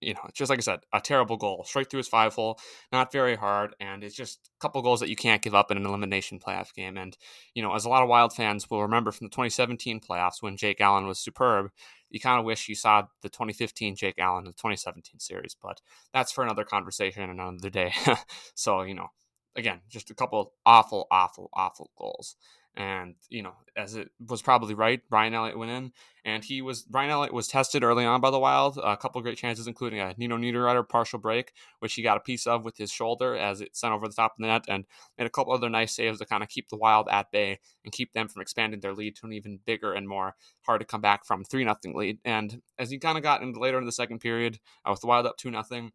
you 0.00 0.14
know, 0.14 0.28
just 0.32 0.50
like 0.50 0.58
I 0.58 0.62
said, 0.62 0.80
a 0.92 1.00
terrible 1.00 1.36
goal 1.36 1.64
straight 1.64 1.90
through 1.90 1.98
his 1.98 2.08
five 2.08 2.34
hole, 2.34 2.58
not 2.92 3.12
very 3.12 3.36
hard, 3.36 3.74
and 3.80 4.04
it's 4.04 4.14
just 4.14 4.50
a 4.58 4.60
couple 4.60 4.82
goals 4.82 5.00
that 5.00 5.08
you 5.08 5.16
can't 5.16 5.42
give 5.42 5.54
up 5.54 5.70
in 5.70 5.76
an 5.76 5.86
elimination 5.86 6.38
playoff 6.38 6.74
game. 6.74 6.96
And 6.96 7.16
you 7.54 7.62
know, 7.62 7.74
as 7.74 7.84
a 7.84 7.88
lot 7.88 8.02
of 8.02 8.08
Wild 8.08 8.32
fans 8.32 8.70
will 8.70 8.82
remember 8.82 9.12
from 9.12 9.26
the 9.26 9.30
2017 9.30 10.00
playoffs 10.00 10.40
when 10.42 10.56
Jake 10.56 10.80
Allen 10.80 11.06
was 11.06 11.18
superb, 11.18 11.70
you 12.10 12.20
kind 12.20 12.38
of 12.38 12.44
wish 12.44 12.68
you 12.68 12.74
saw 12.74 13.02
the 13.22 13.28
2015 13.28 13.96
Jake 13.96 14.18
Allen 14.18 14.44
in 14.44 14.50
the 14.50 14.52
2017 14.52 15.20
series, 15.20 15.56
but 15.60 15.80
that's 16.12 16.32
for 16.32 16.44
another 16.44 16.64
conversation 16.64 17.28
another 17.28 17.70
day. 17.70 17.92
so 18.54 18.82
you 18.82 18.94
know, 18.94 19.08
again, 19.56 19.80
just 19.88 20.10
a 20.10 20.14
couple 20.14 20.54
awful, 20.64 21.06
awful, 21.10 21.50
awful 21.52 21.90
goals. 21.98 22.36
And, 22.76 23.16
you 23.28 23.42
know, 23.42 23.54
as 23.76 23.96
it 23.96 24.10
was 24.24 24.40
probably 24.40 24.74
right, 24.74 25.00
Brian 25.10 25.34
Elliott 25.34 25.58
went 25.58 25.72
in 25.72 25.92
and 26.24 26.44
he 26.44 26.62
was, 26.62 26.82
Brian 26.82 27.10
Elliott 27.10 27.32
was 27.32 27.48
tested 27.48 27.82
early 27.82 28.04
on 28.04 28.20
by 28.20 28.30
the 28.30 28.38
Wild. 28.38 28.78
A 28.82 28.96
couple 28.96 29.18
of 29.18 29.24
great 29.24 29.36
chances, 29.36 29.66
including 29.66 29.98
a 29.98 30.14
Nino 30.16 30.36
Niederreiter 30.36 30.88
partial 30.88 31.18
break, 31.18 31.52
which 31.80 31.94
he 31.94 32.02
got 32.02 32.16
a 32.16 32.20
piece 32.20 32.46
of 32.46 32.64
with 32.64 32.76
his 32.76 32.92
shoulder 32.92 33.36
as 33.36 33.60
it 33.60 33.76
sent 33.76 33.92
over 33.92 34.06
the 34.06 34.14
top 34.14 34.32
of 34.32 34.42
the 34.42 34.46
net 34.46 34.64
and 34.68 34.84
made 35.18 35.26
a 35.26 35.30
couple 35.30 35.52
other 35.52 35.68
nice 35.68 35.96
saves 35.96 36.20
to 36.20 36.26
kind 36.26 36.44
of 36.44 36.48
keep 36.48 36.68
the 36.68 36.76
Wild 36.76 37.08
at 37.10 37.32
bay 37.32 37.58
and 37.84 37.92
keep 37.92 38.12
them 38.12 38.28
from 38.28 38.42
expanding 38.42 38.78
their 38.78 38.94
lead 38.94 39.16
to 39.16 39.26
an 39.26 39.32
even 39.32 39.58
bigger 39.66 39.92
and 39.92 40.08
more 40.08 40.36
hard 40.62 40.80
to 40.80 40.86
come 40.86 41.00
back 41.00 41.24
from 41.26 41.42
3 41.44 41.64
nothing 41.64 41.96
lead. 41.96 42.18
And 42.24 42.62
as 42.78 42.90
he 42.90 42.98
kind 42.98 43.18
of 43.18 43.24
got 43.24 43.42
into 43.42 43.58
later 43.58 43.78
in 43.78 43.86
the 43.86 43.92
second 43.92 44.20
period, 44.20 44.60
uh, 44.86 44.90
with 44.92 45.00
the 45.00 45.08
Wild 45.08 45.26
up 45.26 45.36
2 45.36 45.50
nothing 45.50 45.90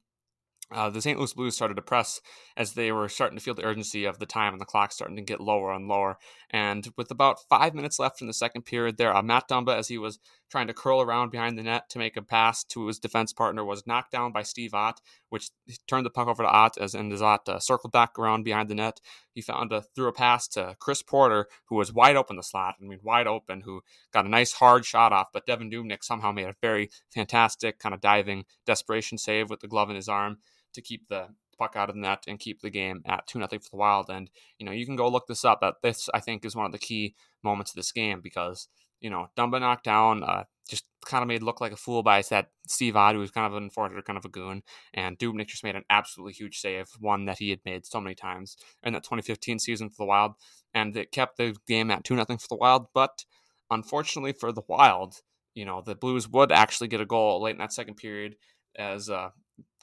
uh, 0.74 0.90
the 0.90 1.02
St. 1.02 1.18
Louis 1.18 1.34
Blues 1.34 1.56
started 1.56 1.76
to 1.76 1.82
press 1.82 2.22
as 2.58 2.74
they 2.74 2.92
were 2.92 3.10
starting 3.10 3.38
to 3.38 3.44
feel 3.44 3.54
the 3.54 3.66
urgency 3.66 4.06
of 4.06 4.20
the 4.20 4.26
time 4.26 4.54
and 4.54 4.62
the 4.62 4.66
clock 4.66 4.92
starting 4.92 5.16
to 5.16 5.22
get 5.22 5.40
lower 5.40 5.72
and 5.72 5.88
lower. 5.88 6.18
And 6.50 6.88
with 6.98 7.12
about 7.12 7.40
five 7.50 7.74
minutes 7.74 8.00
left 8.00 8.22
in 8.22 8.28
the 8.28 8.34
second 8.34 8.64
period, 8.64 8.98
there, 8.98 9.16
uh, 9.16 9.22
Matt 9.22 9.50
Dumba, 9.50 9.78
as 9.78 9.88
he 9.88 9.98
was 9.98 10.20
trying 10.50 10.68
to 10.68 10.74
curl 10.74 11.02
around 11.02 11.32
behind 11.32 11.58
the 11.58 11.64
net 11.64 11.90
to 11.90 11.98
make 11.98 12.16
a 12.16 12.22
pass 12.22 12.64
to 12.64 12.88
his 12.88 13.00
defense 13.00 13.34
partner, 13.34 13.66
was 13.66 13.88
knocked 13.88 14.12
down 14.12 14.32
by 14.32 14.44
Steve 14.44 14.74
Ott, 14.74 15.02
which 15.30 15.50
turned 15.88 16.06
the 16.06 16.12
puck 16.12 16.28
over 16.28 16.44
to 16.44 16.50
Ott 16.50 16.78
as 16.78 16.94
and 16.94 17.12
as 17.12 17.22
Ott 17.22 17.50
uh, 17.50 17.60
circled 17.60 17.92
back 17.92 18.20
around 18.20 18.44
behind 18.44 18.70
the 18.70 18.76
net. 18.76 19.00
He 19.34 19.42
found 19.42 19.72
a 19.72 19.82
threw 19.96 20.08
a 20.08 20.14
pass 20.14 20.48
to 20.50 20.76
Chris 20.80 21.02
Porter, 21.02 21.48
who 21.66 21.76
was 21.76 21.92
wide 21.92 22.16
open 22.16 22.36
the 22.36 22.44
slot. 22.44 22.76
I 22.80 22.86
mean, 22.86 23.00
wide 23.02 23.26
open, 23.26 23.62
who 23.62 23.82
got 24.14 24.26
a 24.26 24.30
nice 24.30 24.54
hard 24.54 24.86
shot 24.86 25.12
off, 25.12 25.28
but 25.34 25.48
Devan 25.48 25.74
Dubnyk 25.74 26.04
somehow 26.04 26.32
made 26.32 26.48
a 26.48 26.56
very 26.62 26.90
fantastic 27.12 27.80
kind 27.80 27.96
of 27.96 28.02
diving 28.02 28.46
desperation 28.66 29.18
save 29.18 29.50
with 29.50 29.60
the 29.60 29.68
glove 29.68 29.90
in 29.90 29.96
his 29.96 30.08
arm 30.08 30.38
to 30.74 30.82
keep 30.82 31.08
the 31.08 31.28
puck 31.58 31.76
out 31.76 31.90
of 31.90 31.96
the 31.96 32.02
net 32.02 32.24
and 32.28 32.40
keep 32.40 32.62
the 32.62 32.70
game 32.70 33.02
at 33.06 33.28
2 33.28 33.40
nothing 33.40 33.60
for 33.60 33.70
the 33.72 33.78
Wild. 33.78 34.10
And, 34.10 34.30
you 34.58 34.66
know, 34.66 34.72
you 34.72 34.86
can 34.86 34.96
go 34.96 35.08
look 35.08 35.28
this 35.28 35.46
up. 35.46 35.62
That 35.62 35.76
this, 35.82 36.10
I 36.14 36.20
think, 36.20 36.46
is 36.46 36.56
one 36.56 36.66
of 36.66 36.72
the 36.72 36.78
key 36.78 37.16
moments 37.44 37.72
of 37.72 37.76
this 37.76 37.92
game 37.92 38.22
because, 38.22 38.68
you 39.00 39.10
know, 39.10 39.28
Dumba 39.38 39.60
knocked 39.60 39.86
down, 39.86 40.24
uh, 40.24 40.44
just 40.70 40.86
kind 41.06 41.22
of 41.22 41.28
made 41.28 41.44
look 41.44 41.62
like 41.62 41.72
a 41.72 41.78
fool 41.78 42.04
by 42.04 42.22
that 42.30 42.50
Steve 42.68 42.96
Ott, 42.96 43.16
who 43.16 43.20
was 43.20 43.32
kind 43.32 43.46
of 43.46 43.56
an 43.58 43.64
enforcer, 43.64 44.02
kind 44.02 44.18
of 44.18 44.26
a 44.26 44.30
goon, 44.30 44.64
and 44.94 45.20
Dubnyk 45.20 45.48
just 45.48 45.64
made 45.64 45.76
an 45.76 45.84
absolutely 45.90 46.34
huge 46.34 46.60
save, 46.60 46.88
one 47.00 47.26
that 47.26 47.40
he 47.40 47.50
had 47.50 47.60
made 47.66 47.86
so 47.86 48.00
many 48.00 48.16
times 48.16 48.56
in 48.84 48.94
that 48.94 49.04
2015 49.04 49.60
season 49.60 49.90
for 49.90 49.98
the 50.00 50.06
Wild, 50.06 50.34
and 50.74 50.96
it 50.96 51.12
kept 51.12 51.38
the 51.38 51.56
game 51.68 51.92
at 51.92 52.04
two 52.04 52.16
nothing 52.16 52.38
for 52.38 52.48
the 52.50 52.56
Wild. 52.56 52.88
But 52.94 53.26
unfortunately 53.70 54.32
for 54.32 54.52
the 54.52 54.62
Wild, 54.68 55.16
you 55.54 55.66
know 55.66 55.82
the 55.82 55.96
Blues 55.96 56.28
would 56.30 56.52
actually 56.52 56.88
get 56.88 57.02
a 57.02 57.06
goal 57.06 57.42
late 57.42 57.52
in 57.52 57.60
that 57.60 57.74
second 57.74 57.96
period 57.96 58.38
as 58.76 59.10
uh, 59.10 59.30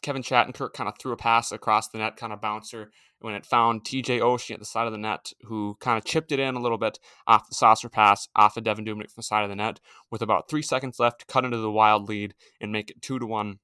Kevin 0.02 0.22
Shattenkirk 0.22 0.72
kind 0.72 0.88
of 0.88 0.94
threw 0.98 1.12
a 1.12 1.16
pass 1.16 1.52
across 1.52 1.88
the 1.88 1.98
net, 1.98 2.16
kind 2.16 2.32
of 2.32 2.40
bouncer, 2.40 2.90
when 3.20 3.34
it 3.34 3.44
found 3.44 3.84
TJ 3.84 4.20
Oshie 4.20 4.54
at 4.54 4.58
the 4.58 4.64
side 4.64 4.86
of 4.86 4.92
the 4.92 4.98
net, 4.98 5.32
who 5.42 5.76
kind 5.80 5.98
of 5.98 6.04
chipped 6.04 6.32
it 6.32 6.40
in 6.40 6.54
a 6.54 6.60
little 6.60 6.78
bit 6.78 6.98
off 7.26 7.48
the 7.48 7.54
saucer 7.54 7.90
pass 7.90 8.28
off 8.34 8.56
of 8.56 8.64
Devan 8.64 8.86
Dubnyk 8.86 9.10
from 9.10 9.16
the 9.16 9.22
side 9.22 9.42
of 9.42 9.50
the 9.50 9.56
net, 9.56 9.78
with 10.10 10.22
about 10.22 10.48
three 10.48 10.62
seconds 10.62 10.98
left, 10.98 11.26
cut 11.26 11.44
into 11.44 11.58
the 11.58 11.70
wild 11.70 12.08
lead 12.08 12.34
and 12.60 12.72
make 12.72 12.90
it 12.90 13.02
two 13.02 13.18
to 13.18 13.26
one 13.26 13.58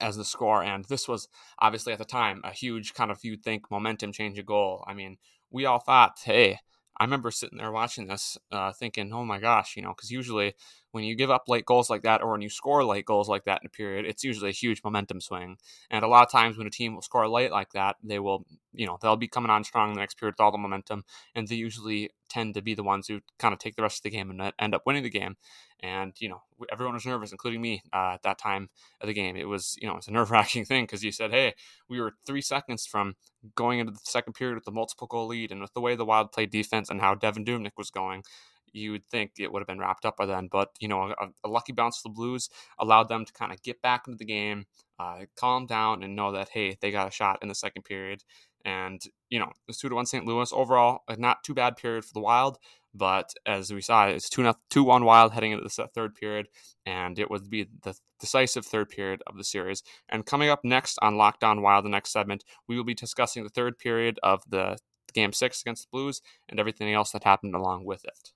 as 0.00 0.16
the 0.16 0.24
score. 0.24 0.62
And 0.62 0.84
this 0.86 1.06
was 1.06 1.28
obviously 1.58 1.92
at 1.92 1.98
the 1.98 2.04
time 2.04 2.40
a 2.44 2.52
huge 2.52 2.94
kind 2.94 3.10
of 3.10 3.18
you'd 3.22 3.42
think 3.42 3.70
momentum 3.70 4.12
change 4.12 4.38
a 4.38 4.42
goal. 4.42 4.84
I 4.86 4.94
mean, 4.94 5.18
we 5.50 5.66
all 5.66 5.80
thought, 5.80 6.20
hey, 6.24 6.58
I 6.98 7.04
remember 7.04 7.30
sitting 7.30 7.58
there 7.58 7.72
watching 7.72 8.06
this, 8.06 8.38
uh, 8.52 8.72
thinking, 8.72 9.12
oh 9.12 9.24
my 9.24 9.40
gosh, 9.40 9.76
you 9.76 9.82
know, 9.82 9.94
because 9.94 10.10
usually 10.10 10.54
when 10.92 11.04
you 11.04 11.14
give 11.14 11.30
up 11.30 11.44
late 11.48 11.64
goals 11.66 11.88
like 11.88 12.02
that 12.02 12.22
or 12.22 12.32
when 12.32 12.42
you 12.42 12.50
score 12.50 12.84
late 12.84 13.04
goals 13.04 13.28
like 13.28 13.44
that 13.44 13.60
in 13.62 13.66
a 13.66 13.70
period, 13.70 14.04
it's 14.06 14.24
usually 14.24 14.50
a 14.50 14.52
huge 14.52 14.82
momentum 14.82 15.20
swing. 15.20 15.56
And 15.90 16.04
a 16.04 16.08
lot 16.08 16.24
of 16.24 16.32
times 16.32 16.58
when 16.58 16.66
a 16.66 16.70
team 16.70 16.94
will 16.94 17.02
score 17.02 17.28
late 17.28 17.50
like 17.52 17.70
that, 17.72 17.96
they 18.02 18.18
will, 18.18 18.44
you 18.72 18.86
know, 18.86 18.98
they'll 19.00 19.16
be 19.16 19.28
coming 19.28 19.50
on 19.50 19.64
strong 19.64 19.90
in 19.90 19.94
the 19.94 20.00
next 20.00 20.18
period 20.18 20.34
with 20.34 20.40
all 20.40 20.52
the 20.52 20.58
momentum, 20.58 21.04
and 21.34 21.46
they 21.46 21.54
usually 21.54 22.10
tend 22.28 22.54
to 22.54 22.62
be 22.62 22.74
the 22.74 22.82
ones 22.82 23.08
who 23.08 23.20
kind 23.38 23.52
of 23.52 23.58
take 23.58 23.74
the 23.76 23.82
rest 23.82 23.98
of 23.98 24.02
the 24.04 24.10
game 24.10 24.30
and 24.30 24.52
end 24.58 24.74
up 24.74 24.82
winning 24.86 25.02
the 25.02 25.10
game. 25.10 25.36
And 25.80 26.12
you 26.18 26.28
know, 26.28 26.42
everyone 26.70 26.94
was 26.94 27.06
nervous, 27.06 27.32
including 27.32 27.60
me, 27.60 27.82
uh, 27.92 28.12
at 28.14 28.22
that 28.22 28.38
time 28.38 28.68
of 29.00 29.06
the 29.06 29.14
game. 29.14 29.36
It 29.36 29.48
was, 29.48 29.76
you 29.80 29.88
know, 29.88 29.96
it's 29.96 30.08
a 30.08 30.12
nerve 30.12 30.30
wracking 30.30 30.64
thing 30.64 30.84
because 30.84 31.02
you 31.02 31.12
said, 31.12 31.30
"Hey, 31.30 31.54
we 31.88 32.00
were 32.00 32.14
three 32.26 32.42
seconds 32.42 32.86
from 32.86 33.16
going 33.54 33.78
into 33.78 33.92
the 33.92 34.00
second 34.04 34.34
period 34.34 34.56
with 34.56 34.64
the 34.64 34.72
multiple 34.72 35.06
goal 35.06 35.26
lead, 35.26 35.52
and 35.52 35.60
with 35.60 35.72
the 35.74 35.80
way 35.80 35.96
the 35.96 36.04
Wild 36.04 36.32
played 36.32 36.50
defense 36.50 36.90
and 36.90 37.00
how 37.00 37.14
Devan 37.14 37.46
Dubnyk 37.46 37.72
was 37.76 37.90
going, 37.90 38.22
you 38.72 38.92
would 38.92 39.06
think 39.08 39.32
it 39.38 39.52
would 39.52 39.60
have 39.60 39.68
been 39.68 39.78
wrapped 39.78 40.04
up 40.04 40.16
by 40.16 40.26
then. 40.26 40.48
But, 40.50 40.70
you 40.80 40.88
know, 40.88 41.14
a, 41.20 41.28
a 41.44 41.48
lucky 41.48 41.72
bounce 41.72 41.98
for 41.98 42.08
the 42.08 42.14
Blues 42.14 42.48
allowed 42.78 43.08
them 43.08 43.24
to 43.24 43.32
kind 43.32 43.52
of 43.52 43.62
get 43.62 43.82
back 43.82 44.06
into 44.06 44.18
the 44.18 44.24
game, 44.24 44.66
uh, 44.98 45.20
calm 45.36 45.66
down, 45.66 46.02
and 46.02 46.16
know 46.16 46.32
that, 46.32 46.50
hey, 46.50 46.76
they 46.80 46.90
got 46.90 47.08
a 47.08 47.12
shot 47.12 47.38
in 47.42 47.48
the 47.48 47.54
second 47.54 47.82
period. 47.82 48.22
And, 48.64 49.00
you 49.30 49.38
know, 49.38 49.50
it's 49.68 49.78
2 49.80 49.88
to 49.88 49.94
1 49.94 50.06
St. 50.06 50.26
Louis. 50.26 50.52
Overall, 50.52 51.00
not 51.16 51.42
too 51.44 51.54
bad 51.54 51.76
period 51.76 52.04
for 52.04 52.12
the 52.12 52.20
Wild. 52.20 52.58
But 52.92 53.32
as 53.46 53.72
we 53.72 53.80
saw, 53.80 54.06
it's 54.06 54.28
2 54.28 54.52
2 54.70 54.84
1 54.84 55.04
Wild 55.04 55.32
heading 55.32 55.52
into 55.52 55.64
the 55.64 55.88
third 55.94 56.14
period. 56.14 56.48
And 56.84 57.18
it 57.18 57.30
would 57.30 57.48
be 57.48 57.68
the 57.82 57.96
decisive 58.18 58.66
third 58.66 58.88
period 58.88 59.22
of 59.26 59.36
the 59.36 59.44
series. 59.44 59.82
And 60.08 60.26
coming 60.26 60.48
up 60.48 60.60
next 60.64 60.98
on 61.00 61.16
Locked 61.16 61.44
On 61.44 61.62
Wild, 61.62 61.84
the 61.84 61.88
next 61.88 62.12
segment, 62.12 62.44
we 62.68 62.76
will 62.76 62.84
be 62.84 62.94
discussing 62.94 63.44
the 63.44 63.50
third 63.50 63.78
period 63.78 64.18
of 64.22 64.42
the 64.48 64.78
game 65.12 65.32
six 65.32 65.60
against 65.62 65.84
the 65.84 65.88
Blues 65.92 66.20
and 66.48 66.60
everything 66.60 66.92
else 66.92 67.10
that 67.12 67.24
happened 67.24 67.54
along 67.54 67.84
with 67.84 68.04
it. 68.04 68.32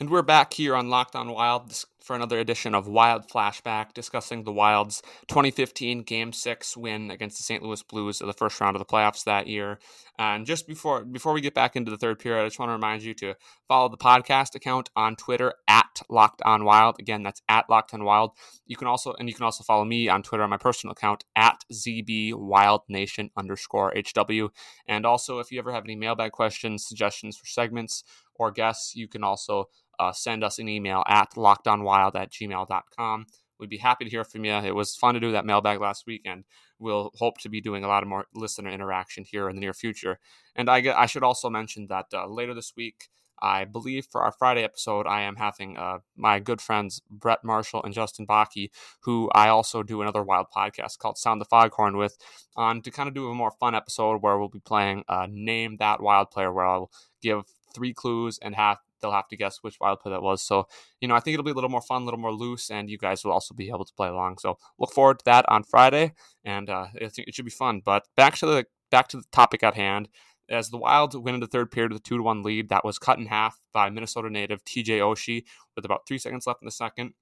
And 0.00 0.10
we're 0.10 0.22
back 0.22 0.54
here 0.54 0.76
on 0.76 0.88
Locked 0.88 1.16
On 1.16 1.32
Wild 1.32 1.84
for 1.98 2.14
another 2.14 2.38
edition 2.38 2.72
of 2.72 2.86
Wild 2.86 3.28
Flashback, 3.28 3.94
discussing 3.94 4.44
the 4.44 4.52
Wild's 4.52 5.02
2015 5.26 6.04
Game 6.04 6.32
Six 6.32 6.76
win 6.76 7.10
against 7.10 7.36
the 7.36 7.42
St. 7.42 7.64
Louis 7.64 7.82
Blues 7.82 8.20
of 8.20 8.28
the 8.28 8.32
first 8.32 8.60
round 8.60 8.76
of 8.76 8.78
the 8.78 8.86
playoffs 8.86 9.24
that 9.24 9.48
year. 9.48 9.80
And 10.16 10.46
just 10.46 10.68
before 10.68 11.04
before 11.04 11.32
we 11.32 11.40
get 11.40 11.52
back 11.52 11.74
into 11.74 11.90
the 11.90 11.96
third 11.96 12.20
period, 12.20 12.42
I 12.42 12.46
just 12.46 12.60
want 12.60 12.68
to 12.68 12.74
remind 12.74 13.02
you 13.02 13.12
to 13.14 13.34
follow 13.66 13.88
the 13.88 13.96
podcast 13.96 14.54
account 14.54 14.88
on 14.94 15.16
Twitter 15.16 15.52
at 15.66 16.00
Locked 16.08 16.42
On 16.42 16.64
Wild. 16.64 16.96
Again, 17.00 17.24
that's 17.24 17.42
at 17.48 17.68
Locked 17.68 17.92
On 17.92 18.04
Wild. 18.04 18.30
You 18.66 18.76
can 18.76 18.86
also 18.86 19.14
and 19.18 19.28
you 19.28 19.34
can 19.34 19.44
also 19.44 19.64
follow 19.64 19.84
me 19.84 20.08
on 20.08 20.22
Twitter 20.22 20.44
on 20.44 20.50
my 20.50 20.58
personal 20.58 20.92
account 20.92 21.24
at 21.34 21.64
ZB 21.72 22.34
Wild 22.34 22.82
Nation 22.88 23.30
underscore 23.36 23.92
HW. 23.96 24.46
And 24.86 25.04
also, 25.04 25.40
if 25.40 25.50
you 25.50 25.58
ever 25.58 25.72
have 25.72 25.84
any 25.84 25.96
mailbag 25.96 26.30
questions, 26.30 26.86
suggestions 26.86 27.36
for 27.36 27.46
segments 27.46 28.04
or 28.36 28.52
guests, 28.52 28.94
you 28.94 29.08
can 29.08 29.24
also 29.24 29.68
uh, 29.98 30.12
send 30.12 30.44
us 30.44 30.58
an 30.58 30.68
email 30.68 31.02
at 31.06 31.32
lockedonwild 31.32 32.14
at 32.14 32.30
gmail.com. 32.30 33.26
We'd 33.58 33.70
be 33.70 33.78
happy 33.78 34.04
to 34.04 34.10
hear 34.10 34.24
from 34.24 34.44
you. 34.44 34.52
It 34.52 34.74
was 34.74 34.94
fun 34.94 35.14
to 35.14 35.20
do 35.20 35.32
that 35.32 35.44
mailbag 35.44 35.80
last 35.80 36.06
week, 36.06 36.22
and 36.24 36.44
we'll 36.78 37.10
hope 37.16 37.38
to 37.38 37.48
be 37.48 37.60
doing 37.60 37.82
a 37.82 37.88
lot 37.88 38.02
of 38.02 38.08
more 38.08 38.26
listener 38.34 38.70
interaction 38.70 39.24
here 39.24 39.48
in 39.48 39.56
the 39.56 39.60
near 39.60 39.74
future. 39.74 40.20
And 40.54 40.70
I, 40.70 40.94
I 40.96 41.06
should 41.06 41.24
also 41.24 41.50
mention 41.50 41.88
that 41.88 42.06
uh, 42.14 42.26
later 42.28 42.54
this 42.54 42.74
week, 42.76 43.08
I 43.40 43.64
believe 43.64 44.06
for 44.10 44.22
our 44.22 44.32
Friday 44.32 44.64
episode, 44.64 45.06
I 45.06 45.22
am 45.22 45.36
having 45.36 45.76
uh, 45.76 45.98
my 46.16 46.40
good 46.40 46.60
friends 46.60 47.02
Brett 47.10 47.44
Marshall 47.44 47.82
and 47.84 47.94
Justin 47.94 48.26
Bakke, 48.26 48.70
who 49.00 49.30
I 49.32 49.48
also 49.48 49.82
do 49.82 50.02
another 50.02 50.22
wild 50.22 50.46
podcast 50.54 50.98
called 50.98 51.18
Sound 51.18 51.40
the 51.40 51.44
Foghorn 51.44 51.96
with, 51.96 52.16
on 52.56 52.82
to 52.82 52.90
kind 52.90 53.08
of 53.08 53.14
do 53.14 53.28
a 53.28 53.34
more 53.34 53.52
fun 53.52 53.74
episode 53.74 54.22
where 54.22 54.38
we'll 54.38 54.48
be 54.48 54.60
playing 54.60 55.04
uh, 55.08 55.26
Name 55.30 55.76
That 55.78 56.00
Wild 56.00 56.30
Player, 56.30 56.52
where 56.52 56.66
I'll 56.66 56.90
give 57.22 57.44
three 57.74 57.92
clues 57.92 58.38
and 58.42 58.54
have 58.54 58.78
they'll 59.00 59.12
have 59.12 59.28
to 59.28 59.36
guess 59.36 59.58
which 59.62 59.78
wild 59.80 60.00
play 60.00 60.12
that 60.12 60.22
was. 60.22 60.42
So, 60.42 60.66
you 61.00 61.08
know, 61.08 61.14
I 61.14 61.20
think 61.20 61.34
it'll 61.34 61.44
be 61.44 61.50
a 61.50 61.54
little 61.54 61.70
more 61.70 61.82
fun, 61.82 62.02
a 62.02 62.04
little 62.04 62.20
more 62.20 62.32
loose, 62.32 62.70
and 62.70 62.90
you 62.90 62.98
guys 62.98 63.24
will 63.24 63.32
also 63.32 63.54
be 63.54 63.68
able 63.68 63.84
to 63.84 63.94
play 63.94 64.08
along. 64.08 64.38
So, 64.38 64.58
look 64.78 64.92
forward 64.92 65.20
to 65.20 65.24
that 65.26 65.44
on 65.48 65.62
Friday, 65.62 66.12
and 66.44 66.68
uh, 66.70 66.86
I 66.94 67.08
think 67.08 67.28
it 67.28 67.34
should 67.34 67.44
be 67.44 67.50
fun. 67.50 67.82
But 67.84 68.06
back 68.16 68.36
to 68.36 68.46
the 68.46 68.66
back 68.90 69.08
to 69.08 69.18
the 69.18 69.24
topic 69.32 69.62
at 69.62 69.74
hand. 69.74 70.08
As 70.50 70.70
the 70.70 70.78
Wild 70.78 71.14
win 71.14 71.34
in 71.34 71.40
the 71.40 71.46
third 71.46 71.70
period 71.70 71.92
with 71.92 72.00
a 72.00 72.02
two 72.02 72.16
to 72.16 72.22
one 72.22 72.42
lead, 72.42 72.70
that 72.70 72.82
was 72.82 72.98
cut 72.98 73.18
in 73.18 73.26
half 73.26 73.60
by 73.74 73.90
Minnesota 73.90 74.30
native 74.30 74.64
TJ 74.64 75.00
Oshie 75.00 75.44
with 75.76 75.84
about 75.84 76.06
three 76.08 76.16
seconds 76.16 76.46
left 76.46 76.62
in 76.62 76.66
the 76.66 76.72
second 76.72 77.12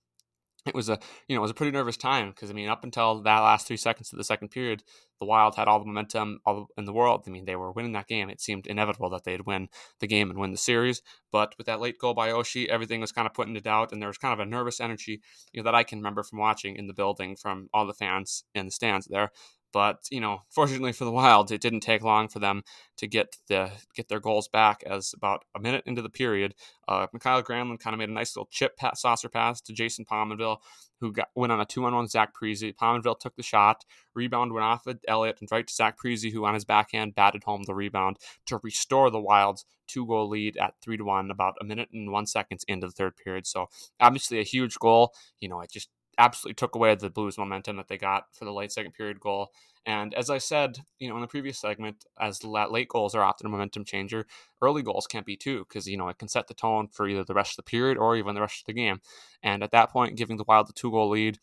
it 0.71 0.75
was 0.75 0.89
a 0.89 0.99
you 1.29 1.35
know 1.35 1.41
it 1.41 1.43
was 1.43 1.51
a 1.51 1.55
pretty 1.55 1.73
nervous 1.73 1.97
time 1.97 2.31
because 2.31 2.51
I 2.51 2.53
mean 2.53 2.69
up 2.69 2.85
until 2.85 3.23
that 3.23 3.41
last 3.41 3.67
three 3.67 3.77
seconds 3.77 4.13
of 4.13 4.19
the 4.19 4.25
second 4.25 4.49
period, 4.49 4.83
the 5.21 5.27
Wild 5.27 5.55
had 5.55 5.69
all 5.69 5.79
the 5.79 5.87
momentum 5.87 6.41
all 6.45 6.69
in 6.77 6.85
the 6.85 6.93
world. 6.93 7.25
I 7.27 7.31
mean 7.31 7.45
they 7.45 7.57
were 7.57 7.73
winning 7.73 7.93
that 7.93 8.09
game. 8.09 8.29
It 8.29 8.41
seemed 8.41 8.67
inevitable 8.67 9.11
that 9.11 9.25
they'd 9.25 9.47
win 9.47 9.69
the 10.01 10.07
game 10.07 10.31
and 10.31 10.39
win 10.39 10.51
the 10.53 10.57
series. 10.59 11.03
But 11.31 11.55
with 11.59 11.67
that 11.67 11.81
late 11.81 11.99
goal 11.99 12.15
by 12.15 12.31
Oshie, 12.31 12.69
everything 12.69 13.01
was 13.01 13.13
kind 13.13 13.27
of 13.27 13.35
put 13.35 13.49
into 13.49 13.61
doubt, 13.61 13.93
and 13.93 14.01
there 14.01 14.09
was 14.09 14.19
kind 14.19 14.33
of 14.33 14.41
a 14.41 14.49
nervous 14.49 14.81
energy 14.81 15.21
you 15.53 15.61
know 15.61 15.65
that 15.65 15.75
I 15.75 15.85
can 15.85 15.99
remember 15.99 16.23
from 16.23 16.39
watching 16.39 16.77
in 16.77 16.87
the 16.87 16.95
building 16.95 17.37
from 17.37 17.69
all 17.73 17.87
the 17.87 17.95
fans 17.95 18.45
in 18.55 18.67
the 18.67 18.73
stands 18.73 19.07
there. 19.07 19.31
But 19.77 20.09
you 20.11 20.23
know, 20.23 20.41
fortunately 20.49 20.93
for 20.93 21.05
the 21.05 21.11
Wild, 21.11 21.53
it 21.53 21.61
didn't 21.61 21.81
take 21.81 22.01
long 22.01 22.29
for 22.29 22.39
them 22.39 22.63
to 22.97 23.07
get 23.07 23.37
the 23.49 23.71
get 23.95 24.09
their 24.09 24.21
goals 24.21 24.49
back. 24.49 24.83
As 24.87 25.13
about 25.15 25.45
a 25.55 25.61
minute 25.61 25.83
into 25.85 26.01
the 26.01 26.09
period, 26.09 26.55
uh, 26.89 27.09
Mikael 27.13 27.43
Granlund 27.43 27.79
kind 27.79 27.93
of 27.93 27.99
made 27.99 28.09
a 28.09 28.13
nice 28.13 28.35
little 28.35 28.49
chip 28.51 28.79
pass, 28.79 29.03
saucer 29.03 29.29
pass 29.29 29.61
to 29.61 29.75
Jason 29.75 30.07
Pominville, 30.07 30.61
who 30.99 31.13
got 31.13 31.29
went 31.35 31.53
on 31.53 31.61
a 31.61 31.67
two-on-one 31.67 32.09
Zach 32.09 32.31
Parise. 32.35 32.75
Pominville 32.75 33.21
took 33.21 33.37
the 33.37 33.43
shot, 33.43 33.85
rebound 34.15 34.55
went 34.55 34.65
off 34.65 34.87
of 34.87 34.99
Elliott 35.07 35.41
and 35.41 35.53
right 35.53 35.67
to 35.67 35.75
Zach 35.75 35.99
Parise, 36.03 36.33
who 36.33 36.47
on 36.47 36.55
his 36.55 36.65
backhand 36.65 37.15
batted 37.15 37.45
home 37.45 37.65
the 37.67 37.75
rebound 37.75 38.17
to 38.47 38.59
restore 38.63 39.11
the 39.11 39.21
Wild's 39.21 39.67
two-goal 39.89 40.31
lead 40.31 40.57
at 40.57 40.73
three 40.81 40.97
to 40.97 41.05
one, 41.05 41.31
about 41.31 41.55
a 41.61 41.65
minute 41.65 41.91
and 41.93 42.11
one 42.11 42.25
seconds 42.25 42.65
into 42.67 42.87
the 42.87 42.93
third 42.93 43.15
period. 43.19 43.47
So 43.47 43.67
obviously 44.01 44.41
a 44.41 44.43
huge 44.43 44.79
goal. 44.79 45.13
You 45.39 45.51
know, 45.51 45.61
it 45.61 45.71
just 45.71 45.91
absolutely 46.19 46.55
took 46.55 46.75
away 46.75 46.95
the 46.95 47.11
Blues 47.11 47.39
momentum 47.39 47.77
that 47.77 47.89
they 47.89 47.99
got 47.99 48.27
for 48.33 48.45
the 48.45 48.53
late 48.53 48.73
second 48.73 48.93
period 48.93 49.21
goal. 49.21 49.51
And 49.85 50.15
as 50.15 50.31
I 50.31 50.39
said, 50.39 50.79
you 50.99 51.09
know, 51.09 51.15
in 51.15 51.21
the 51.21 51.29
previous 51.29 51.61
segment, 51.61 52.05
as 52.21 52.43
late 52.43 52.89
goals 52.89 53.15
are 53.15 53.23
often 53.23 53.47
a 53.47 53.51
momentum 53.51 53.85
changer, 53.85 54.27
early 54.61 54.83
goals 54.83 55.07
can't 55.07 55.27
be 55.27 55.37
too, 55.37 55.65
because 55.69 55.87
you 55.87 55.97
know 55.97 56.09
it 56.09 56.19
can 56.19 56.29
set 56.29 56.49
the 56.49 56.55
tone 56.55 56.89
for 56.89 57.09
either 57.09 57.23
the 57.23 57.35
rest 57.35 57.53
of 57.53 57.65
the 57.65 57.71
period 57.71 57.97
or 57.97 58.17
even 58.17 58.35
the 58.35 58.41
rest 58.41 58.63
of 58.63 58.67
the 58.67 58.73
game. 58.73 59.01
And 59.43 59.63
at 59.63 59.71
that 59.71 59.91
point, 59.91 60.17
giving 60.17 60.39
the 60.39 60.45
Wild 60.47 60.69
the 60.69 60.73
two 60.73 60.91
goal 60.91 61.11
lead 61.11 61.39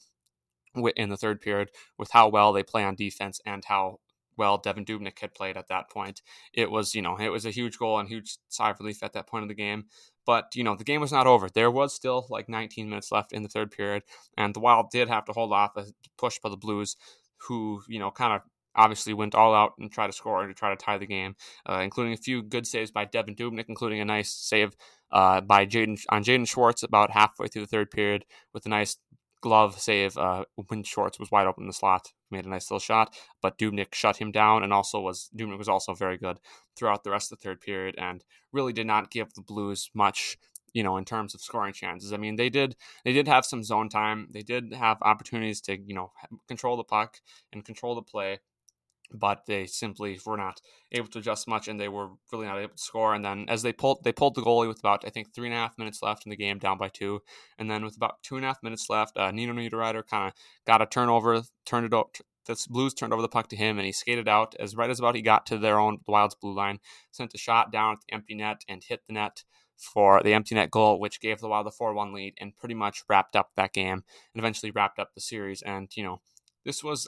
in 0.95 1.09
the 1.09 1.17
third 1.17 1.39
period 1.39 1.69
with 1.97 2.11
how 2.11 2.27
well 2.27 2.51
they 2.51 2.63
play 2.63 2.83
on 2.83 2.95
defense 2.95 3.39
and 3.45 3.63
how 3.65 3.99
well 4.37 4.61
Devan 4.61 4.85
Dubnyk 4.85 5.19
had 5.19 5.33
played 5.33 5.57
at 5.57 5.67
that 5.67 5.89
point. 5.89 6.21
It 6.53 6.71
was, 6.71 6.95
you 6.95 7.01
know, 7.01 7.17
it 7.17 7.29
was 7.29 7.45
a 7.45 7.51
huge 7.51 7.77
goal 7.77 7.99
and 7.99 8.07
huge 8.07 8.37
sigh 8.49 8.71
of 8.71 8.79
relief 8.79 9.03
at 9.03 9.13
that 9.13 9.27
point 9.27 9.43
of 9.43 9.49
the 9.49 9.55
game. 9.55 9.85
But, 10.25 10.55
you 10.55 10.63
know, 10.63 10.75
the 10.75 10.85
game 10.85 11.01
was 11.01 11.11
not 11.11 11.27
over. 11.27 11.49
There 11.49 11.71
was 11.71 11.93
still 11.93 12.27
like 12.29 12.47
19 12.47 12.89
minutes 12.89 13.11
left 13.11 13.33
in 13.33 13.43
the 13.43 13.49
third 13.49 13.71
period, 13.71 14.03
and 14.37 14.53
the 14.53 14.59
Wild 14.59 14.89
did 14.89 15.09
have 15.09 15.25
to 15.25 15.33
hold 15.33 15.51
off 15.51 15.75
a 15.75 15.85
push 16.17 16.39
by 16.39 16.49
the 16.49 16.57
Blues, 16.57 16.95
who, 17.47 17.81
you 17.89 17.99
know, 17.99 18.09
kind 18.11 18.33
of 18.33 18.41
obviously 18.75 19.13
went 19.13 19.35
all 19.35 19.53
out 19.53 19.73
and 19.79 19.91
tried 19.91 20.07
to 20.07 20.13
score 20.13 20.41
and 20.41 20.49
to 20.49 20.57
try 20.57 20.69
to 20.69 20.75
tie 20.75 20.97
the 20.97 21.05
game, 21.05 21.35
uh, 21.69 21.79
including 21.83 22.13
a 22.13 22.17
few 22.17 22.41
good 22.41 22.65
saves 22.65 22.91
by 22.91 23.05
Devan 23.05 23.37
Dubnyk, 23.37 23.65
including 23.67 23.99
a 23.99 24.05
nice 24.05 24.31
save 24.31 24.75
uh, 25.11 25.41
by 25.41 25.65
Jaden 25.65 26.01
on 26.09 26.23
Jaden 26.23 26.47
Schwartz 26.47 26.83
about 26.83 27.11
halfway 27.11 27.47
through 27.47 27.63
the 27.63 27.67
third 27.67 27.91
period 27.91 28.25
with 28.53 28.65
a 28.65 28.69
nice 28.69 28.97
glove 29.43 29.77
save 29.77 30.17
uh, 30.17 30.45
when 30.67 30.83
Schwartz 30.83 31.19
was 31.19 31.29
wide 31.29 31.47
open 31.47 31.63
in 31.63 31.67
the 31.67 31.73
slot. 31.73 32.13
Made 32.31 32.45
a 32.45 32.49
nice 32.49 32.71
little 32.71 32.79
shot, 32.79 33.13
but 33.41 33.57
Dubnyk 33.57 33.93
shut 33.93 34.17
him 34.17 34.31
down, 34.31 34.63
and 34.63 34.71
also 34.71 35.01
was 35.01 35.29
Dubnyk 35.37 35.57
was 35.57 35.67
also 35.67 35.93
very 35.93 36.17
good 36.17 36.39
throughout 36.77 37.03
the 37.03 37.11
rest 37.11 37.31
of 37.31 37.37
the 37.37 37.43
third 37.43 37.59
period, 37.59 37.95
and 37.97 38.23
really 38.53 38.71
did 38.71 38.87
not 38.87 39.11
give 39.11 39.33
the 39.33 39.41
Blues 39.41 39.89
much, 39.93 40.37
you 40.73 40.81
know, 40.81 40.95
in 40.95 41.03
terms 41.03 41.35
of 41.35 41.41
scoring 41.41 41.73
chances. 41.73 42.13
I 42.13 42.17
mean, 42.17 42.37
they 42.37 42.49
did 42.49 42.77
they 43.03 43.11
did 43.11 43.27
have 43.27 43.45
some 43.45 43.63
zone 43.63 43.89
time, 43.89 44.29
they 44.31 44.43
did 44.43 44.73
have 44.73 44.97
opportunities 45.01 45.59
to 45.61 45.77
you 45.77 45.93
know 45.93 46.13
control 46.47 46.77
the 46.77 46.85
puck 46.85 47.17
and 47.51 47.65
control 47.65 47.95
the 47.95 48.01
play, 48.01 48.39
but 49.13 49.45
they 49.45 49.65
simply 49.65 50.19
were 50.25 50.37
not 50.37 50.61
able 50.91 51.07
to 51.07 51.19
adjust 51.19 51.47
much, 51.47 51.67
and 51.67 51.79
they 51.79 51.89
were 51.89 52.09
really 52.31 52.45
not 52.45 52.59
able 52.59 52.75
to 52.75 52.81
score. 52.81 53.13
And 53.13 53.23
then 53.23 53.45
as 53.47 53.61
they 53.61 53.73
pulled, 53.73 54.03
they 54.03 54.11
pulled 54.11 54.35
the 54.35 54.41
goalie 54.41 54.67
with 54.67 54.79
about 54.79 55.05
I 55.05 55.09
think 55.09 55.33
three 55.33 55.47
and 55.47 55.55
a 55.55 55.59
half 55.59 55.77
minutes 55.77 56.01
left 56.01 56.25
in 56.25 56.29
the 56.29 56.35
game, 56.35 56.59
down 56.59 56.77
by 56.77 56.89
two. 56.89 57.21
And 57.57 57.69
then 57.69 57.83
with 57.83 57.95
about 57.95 58.23
two 58.23 58.35
and 58.35 58.45
a 58.45 58.47
half 58.49 58.63
minutes 58.63 58.89
left, 58.89 59.17
uh, 59.17 59.31
Nino 59.31 59.53
Niederreiter 59.53 60.05
kind 60.07 60.27
of 60.27 60.33
got 60.65 60.81
a 60.81 60.85
turnover, 60.85 61.41
turned 61.65 61.85
it 61.85 61.93
over. 61.93 62.09
The 62.45 62.61
Blues 62.69 62.93
turned 62.93 63.13
over 63.13 63.21
the 63.21 63.29
puck 63.29 63.47
to 63.49 63.55
him, 63.55 63.77
and 63.77 63.85
he 63.85 63.93
skated 63.93 64.27
out 64.27 64.53
as 64.59 64.75
right 64.75 64.89
as 64.89 64.99
about 64.99 65.15
he 65.15 65.21
got 65.21 65.45
to 65.45 65.57
their 65.57 65.79
own 65.79 65.99
Wild's 66.07 66.35
blue 66.35 66.53
line, 66.53 66.79
sent 67.09 67.33
a 67.33 67.37
shot 67.37 67.71
down 67.71 67.93
at 67.93 67.99
the 68.05 68.13
empty 68.13 68.35
net 68.35 68.65
and 68.67 68.83
hit 68.83 69.07
the 69.07 69.13
net 69.13 69.43
for 69.77 70.21
the 70.23 70.33
empty 70.33 70.55
net 70.55 70.71
goal, 70.71 70.99
which 70.99 71.21
gave 71.21 71.39
the 71.39 71.47
Wild 71.47 71.67
a 71.67 71.71
4 71.71 71.93
1 71.93 72.13
lead 72.13 72.33
and 72.39 72.55
pretty 72.55 72.75
much 72.75 73.03
wrapped 73.09 73.35
up 73.35 73.51
that 73.55 73.73
game 73.73 74.03
and 74.33 74.41
eventually 74.41 74.71
wrapped 74.71 74.99
up 74.99 75.13
the 75.13 75.21
series. 75.21 75.61
And, 75.61 75.95
you 75.95 76.03
know, 76.03 76.21
this 76.65 76.83
was 76.83 77.07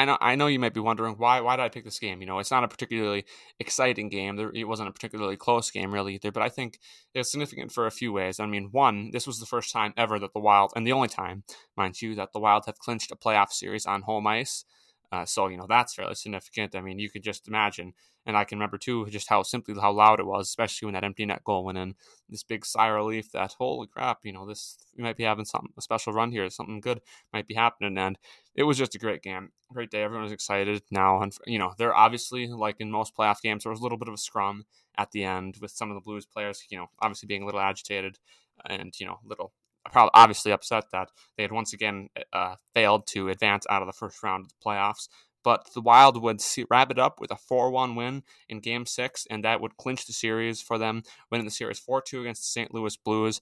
I 0.00 0.06
know 0.06 0.16
I 0.18 0.34
know 0.34 0.46
you 0.46 0.58
might 0.58 0.72
be 0.72 0.80
wondering 0.80 1.16
why 1.18 1.42
why 1.42 1.56
did 1.56 1.62
I 1.62 1.68
pick 1.68 1.84
this 1.84 1.98
game? 1.98 2.22
You 2.22 2.26
know, 2.26 2.38
it's 2.38 2.50
not 2.50 2.64
a 2.64 2.68
particularly 2.68 3.26
exciting 3.58 4.08
game. 4.08 4.36
There, 4.36 4.50
it 4.54 4.64
wasn't 4.64 4.88
a 4.88 4.92
particularly 4.92 5.36
close 5.36 5.70
game 5.70 5.92
really 5.92 6.14
either, 6.14 6.32
but 6.32 6.42
I 6.42 6.48
think 6.48 6.78
it's 7.14 7.30
significant 7.30 7.70
for 7.70 7.86
a 7.86 7.90
few 7.90 8.10
ways. 8.10 8.40
I 8.40 8.46
mean, 8.46 8.70
one, 8.72 9.10
this 9.10 9.26
was 9.26 9.40
the 9.40 9.46
first 9.46 9.70
time 9.72 9.92
ever 9.98 10.18
that 10.18 10.32
the 10.32 10.40
Wild, 10.40 10.72
and 10.74 10.86
the 10.86 10.92
only 10.92 11.08
time, 11.08 11.44
mind 11.76 12.00
you, 12.00 12.14
that 12.14 12.32
the 12.32 12.40
Wild 12.40 12.64
have 12.64 12.78
clinched 12.78 13.10
a 13.10 13.16
playoff 13.16 13.50
series 13.50 13.84
on 13.84 14.02
home 14.02 14.26
ice. 14.26 14.64
Uh, 15.12 15.24
so 15.24 15.48
you 15.48 15.56
know 15.56 15.66
that's 15.68 15.94
fairly 15.94 16.14
significant. 16.14 16.74
I 16.76 16.80
mean, 16.80 16.98
you 16.98 17.10
could 17.10 17.22
just 17.24 17.48
imagine 17.48 17.94
and 18.26 18.36
I 18.36 18.44
can 18.44 18.58
remember 18.58 18.78
too 18.78 19.06
just 19.06 19.28
how 19.28 19.42
simply 19.42 19.74
how 19.80 19.92
loud 19.92 20.20
it 20.20 20.26
was, 20.26 20.46
especially 20.48 20.86
when 20.86 20.94
that 20.94 21.04
empty 21.04 21.24
net 21.26 21.42
goal 21.44 21.64
went 21.64 21.78
in. 21.78 21.94
This 22.28 22.42
big 22.44 22.64
sigh 22.64 22.88
of 22.88 22.94
relief 22.94 23.32
that 23.32 23.54
holy 23.58 23.86
crap, 23.88 24.18
you 24.24 24.32
know, 24.32 24.46
this 24.46 24.78
we 24.96 25.02
might 25.02 25.16
be 25.16 25.24
having 25.24 25.44
something 25.44 25.72
a 25.76 25.82
special 25.82 26.12
run 26.12 26.30
here, 26.30 26.48
something 26.50 26.80
good 26.80 27.00
might 27.32 27.48
be 27.48 27.54
happening. 27.54 27.96
And 27.98 28.18
it 28.54 28.64
was 28.64 28.78
just 28.78 28.94
a 28.94 28.98
great 28.98 29.22
game, 29.22 29.50
great 29.72 29.90
day. 29.90 30.02
Everyone 30.02 30.24
was 30.24 30.32
excited 30.32 30.82
now, 30.90 31.22
and 31.22 31.32
you 31.46 31.58
know, 31.58 31.72
they're 31.78 31.94
obviously 31.94 32.46
like 32.48 32.76
in 32.80 32.90
most 32.90 33.16
playoff 33.16 33.40
games, 33.42 33.64
there 33.64 33.70
was 33.70 33.80
a 33.80 33.82
little 33.82 33.98
bit 33.98 34.08
of 34.08 34.14
a 34.14 34.18
scrum 34.18 34.64
at 34.98 35.10
the 35.12 35.24
end 35.24 35.56
with 35.60 35.70
some 35.70 35.90
of 35.90 35.94
the 35.94 36.00
Blues 36.00 36.26
players, 36.26 36.64
you 36.70 36.78
know, 36.78 36.86
obviously 37.00 37.26
being 37.26 37.42
a 37.42 37.46
little 37.46 37.60
agitated 37.60 38.18
and 38.66 38.92
you 39.00 39.06
know, 39.06 39.18
little 39.24 39.52
probably 39.90 40.10
obviously 40.14 40.52
upset 40.52 40.84
that 40.92 41.08
they 41.36 41.42
had 41.42 41.52
once 41.52 41.72
again 41.72 42.08
uh, 42.32 42.56
failed 42.74 43.06
to 43.08 43.28
advance 43.28 43.66
out 43.70 43.82
of 43.82 43.88
the 43.88 43.92
first 43.92 44.22
round 44.22 44.44
of 44.44 44.48
the 44.48 44.64
playoffs 44.64 45.08
but 45.42 45.68
the 45.74 45.80
Wild 45.80 46.20
would 46.22 46.40
see, 46.40 46.64
wrap 46.70 46.90
it 46.90 46.98
up 46.98 47.20
with 47.20 47.30
a 47.30 47.36
4 47.36 47.70
1 47.70 47.94
win 47.94 48.22
in 48.48 48.60
game 48.60 48.86
six, 48.86 49.26
and 49.30 49.44
that 49.44 49.60
would 49.60 49.76
clinch 49.76 50.06
the 50.06 50.12
series 50.12 50.60
for 50.60 50.78
them, 50.78 51.02
winning 51.30 51.46
the 51.46 51.50
series 51.50 51.78
4 51.78 52.02
2 52.02 52.20
against 52.22 52.42
the 52.42 52.60
St. 52.60 52.74
Louis 52.74 52.96
Blues. 52.96 53.40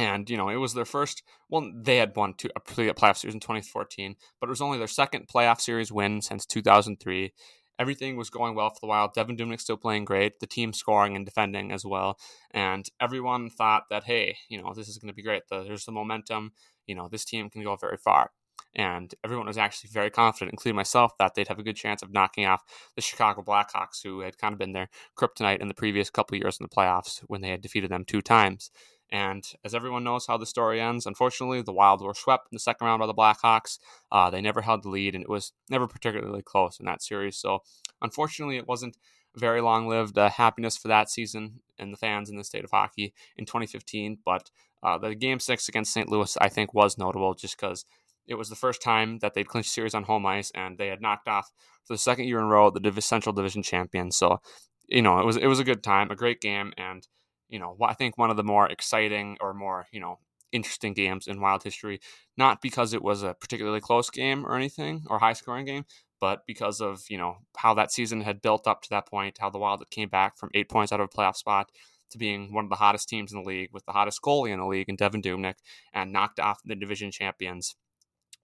And, 0.00 0.30
you 0.30 0.36
know, 0.36 0.48
it 0.48 0.56
was 0.56 0.74
their 0.74 0.84
first, 0.84 1.24
well, 1.50 1.72
they 1.74 1.96
had 1.96 2.14
won 2.14 2.34
two, 2.34 2.48
a 2.54 2.60
playoff 2.60 3.16
series 3.16 3.34
in 3.34 3.40
2014, 3.40 4.14
but 4.40 4.46
it 4.46 4.50
was 4.50 4.60
only 4.60 4.78
their 4.78 4.86
second 4.86 5.26
playoff 5.26 5.60
series 5.60 5.90
win 5.90 6.22
since 6.22 6.46
2003. 6.46 7.32
Everything 7.78 8.16
was 8.16 8.30
going 8.30 8.54
well 8.54 8.70
for 8.70 8.80
the 8.80 8.86
Wild. 8.86 9.14
Devan 9.14 9.38
Dubnyk 9.38 9.60
still 9.60 9.76
playing 9.76 10.04
great, 10.04 10.40
the 10.40 10.46
team 10.46 10.72
scoring 10.72 11.14
and 11.14 11.24
defending 11.24 11.70
as 11.70 11.84
well. 11.84 12.18
And 12.50 12.88
everyone 13.00 13.50
thought 13.50 13.84
that, 13.90 14.04
hey, 14.04 14.36
you 14.48 14.60
know, 14.60 14.72
this 14.74 14.88
is 14.88 14.98
going 14.98 15.08
to 15.08 15.14
be 15.14 15.22
great. 15.22 15.42
The, 15.48 15.62
there's 15.62 15.84
the 15.84 15.92
momentum. 15.92 16.52
You 16.86 16.94
know, 16.94 17.08
this 17.08 17.24
team 17.24 17.50
can 17.50 17.62
go 17.62 17.76
very 17.76 17.96
far 17.96 18.30
and 18.74 19.14
everyone 19.24 19.46
was 19.46 19.58
actually 19.58 19.90
very 19.92 20.10
confident, 20.10 20.52
including 20.52 20.76
myself, 20.76 21.16
that 21.18 21.34
they'd 21.34 21.48
have 21.48 21.58
a 21.58 21.62
good 21.62 21.76
chance 21.76 22.02
of 22.02 22.12
knocking 22.12 22.46
off 22.46 22.62
the 22.94 23.02
Chicago 23.02 23.42
Blackhawks, 23.42 24.02
who 24.02 24.20
had 24.20 24.38
kind 24.38 24.52
of 24.52 24.58
been 24.58 24.72
their 24.72 24.88
kryptonite 25.16 25.60
in 25.60 25.68
the 25.68 25.74
previous 25.74 26.10
couple 26.10 26.36
years 26.36 26.58
in 26.60 26.64
the 26.64 26.74
playoffs 26.74 27.20
when 27.26 27.40
they 27.40 27.50
had 27.50 27.60
defeated 27.60 27.90
them 27.90 28.04
two 28.04 28.22
times. 28.22 28.70
And 29.10 29.44
as 29.64 29.74
everyone 29.74 30.04
knows 30.04 30.26
how 30.26 30.36
the 30.36 30.46
story 30.46 30.80
ends, 30.80 31.06
unfortunately, 31.06 31.62
the 31.62 31.72
Wild 31.72 32.02
were 32.02 32.14
swept 32.14 32.48
in 32.50 32.56
the 32.56 32.60
second 32.60 32.86
round 32.86 33.00
by 33.00 33.06
the 33.06 33.14
Blackhawks. 33.14 33.78
Uh, 34.12 34.30
they 34.30 34.40
never 34.40 34.62
held 34.62 34.82
the 34.82 34.90
lead, 34.90 35.14
and 35.14 35.22
it 35.22 35.30
was 35.30 35.52
never 35.70 35.86
particularly 35.86 36.42
close 36.42 36.78
in 36.78 36.86
that 36.86 37.02
series. 37.02 37.36
So, 37.36 37.60
unfortunately, 38.02 38.58
it 38.58 38.68
wasn't 38.68 38.96
very 39.34 39.60
long 39.60 39.86
lived 39.86 40.18
uh, 40.18 40.28
happiness 40.28 40.76
for 40.76 40.88
that 40.88 41.10
season 41.10 41.60
and 41.78 41.92
the 41.92 41.96
fans 41.96 42.28
in 42.28 42.36
the 42.36 42.44
state 42.44 42.64
of 42.64 42.70
hockey 42.70 43.14
in 43.36 43.46
2015. 43.46 44.18
But 44.24 44.50
uh, 44.82 44.98
the 44.98 45.14
game 45.14 45.40
six 45.40 45.68
against 45.68 45.92
St. 45.92 46.08
Louis, 46.08 46.36
I 46.40 46.48
think, 46.48 46.74
was 46.74 46.98
notable 46.98 47.34
just 47.34 47.56
because 47.58 47.84
it 48.26 48.34
was 48.34 48.50
the 48.50 48.56
first 48.56 48.82
time 48.82 49.18
that 49.20 49.34
they'd 49.34 49.48
clinched 49.48 49.70
series 49.70 49.94
on 49.94 50.04
home 50.04 50.26
ice, 50.26 50.52
and 50.54 50.76
they 50.76 50.88
had 50.88 51.00
knocked 51.00 51.28
off 51.28 51.50
for 51.84 51.94
the 51.94 51.98
second 51.98 52.26
year 52.26 52.38
in 52.38 52.44
a 52.44 52.48
row 52.48 52.70
the 52.70 53.00
Central 53.00 53.32
Division 53.32 53.62
champion. 53.62 54.12
So, 54.12 54.40
you 54.86 55.00
know, 55.00 55.18
it 55.18 55.24
was 55.24 55.36
it 55.36 55.46
was 55.46 55.58
a 55.58 55.64
good 55.64 55.82
time, 55.82 56.10
a 56.10 56.16
great 56.16 56.40
game, 56.40 56.72
and 56.76 57.06
you 57.48 57.58
know, 57.58 57.76
I 57.82 57.94
think 57.94 58.18
one 58.18 58.30
of 58.30 58.36
the 58.36 58.44
more 58.44 58.66
exciting 58.70 59.36
or 59.40 59.54
more 59.54 59.86
you 59.92 60.00
know 60.00 60.18
interesting 60.52 60.94
games 60.94 61.26
in 61.26 61.40
Wild 61.40 61.62
history. 61.62 62.00
Not 62.36 62.62
because 62.62 62.94
it 62.94 63.02
was 63.02 63.22
a 63.22 63.34
particularly 63.34 63.80
close 63.80 64.10
game 64.10 64.46
or 64.46 64.56
anything 64.56 65.04
or 65.08 65.18
high 65.18 65.34
scoring 65.34 65.66
game, 65.66 65.84
but 66.20 66.46
because 66.46 66.80
of 66.80 67.02
you 67.08 67.18
know 67.18 67.38
how 67.56 67.74
that 67.74 67.92
season 67.92 68.22
had 68.22 68.42
built 68.42 68.66
up 68.66 68.82
to 68.82 68.90
that 68.90 69.06
point, 69.06 69.38
how 69.40 69.50
the 69.50 69.58
Wild 69.58 69.80
had 69.80 69.90
came 69.90 70.08
back 70.08 70.38
from 70.38 70.50
eight 70.54 70.68
points 70.68 70.92
out 70.92 71.00
of 71.00 71.08
a 71.12 71.16
playoff 71.16 71.36
spot 71.36 71.70
to 72.10 72.18
being 72.18 72.54
one 72.54 72.64
of 72.64 72.70
the 72.70 72.76
hottest 72.76 73.08
teams 73.08 73.32
in 73.32 73.42
the 73.42 73.48
league 73.48 73.70
with 73.72 73.84
the 73.84 73.92
hottest 73.92 74.22
goalie 74.22 74.50
in 74.50 74.58
the 74.58 74.66
league 74.66 74.88
in 74.88 74.96
Devan 74.96 75.22
Dubnyk 75.22 75.56
and 75.92 76.12
knocked 76.12 76.40
off 76.40 76.60
the 76.64 76.74
division 76.74 77.10
champions 77.10 77.76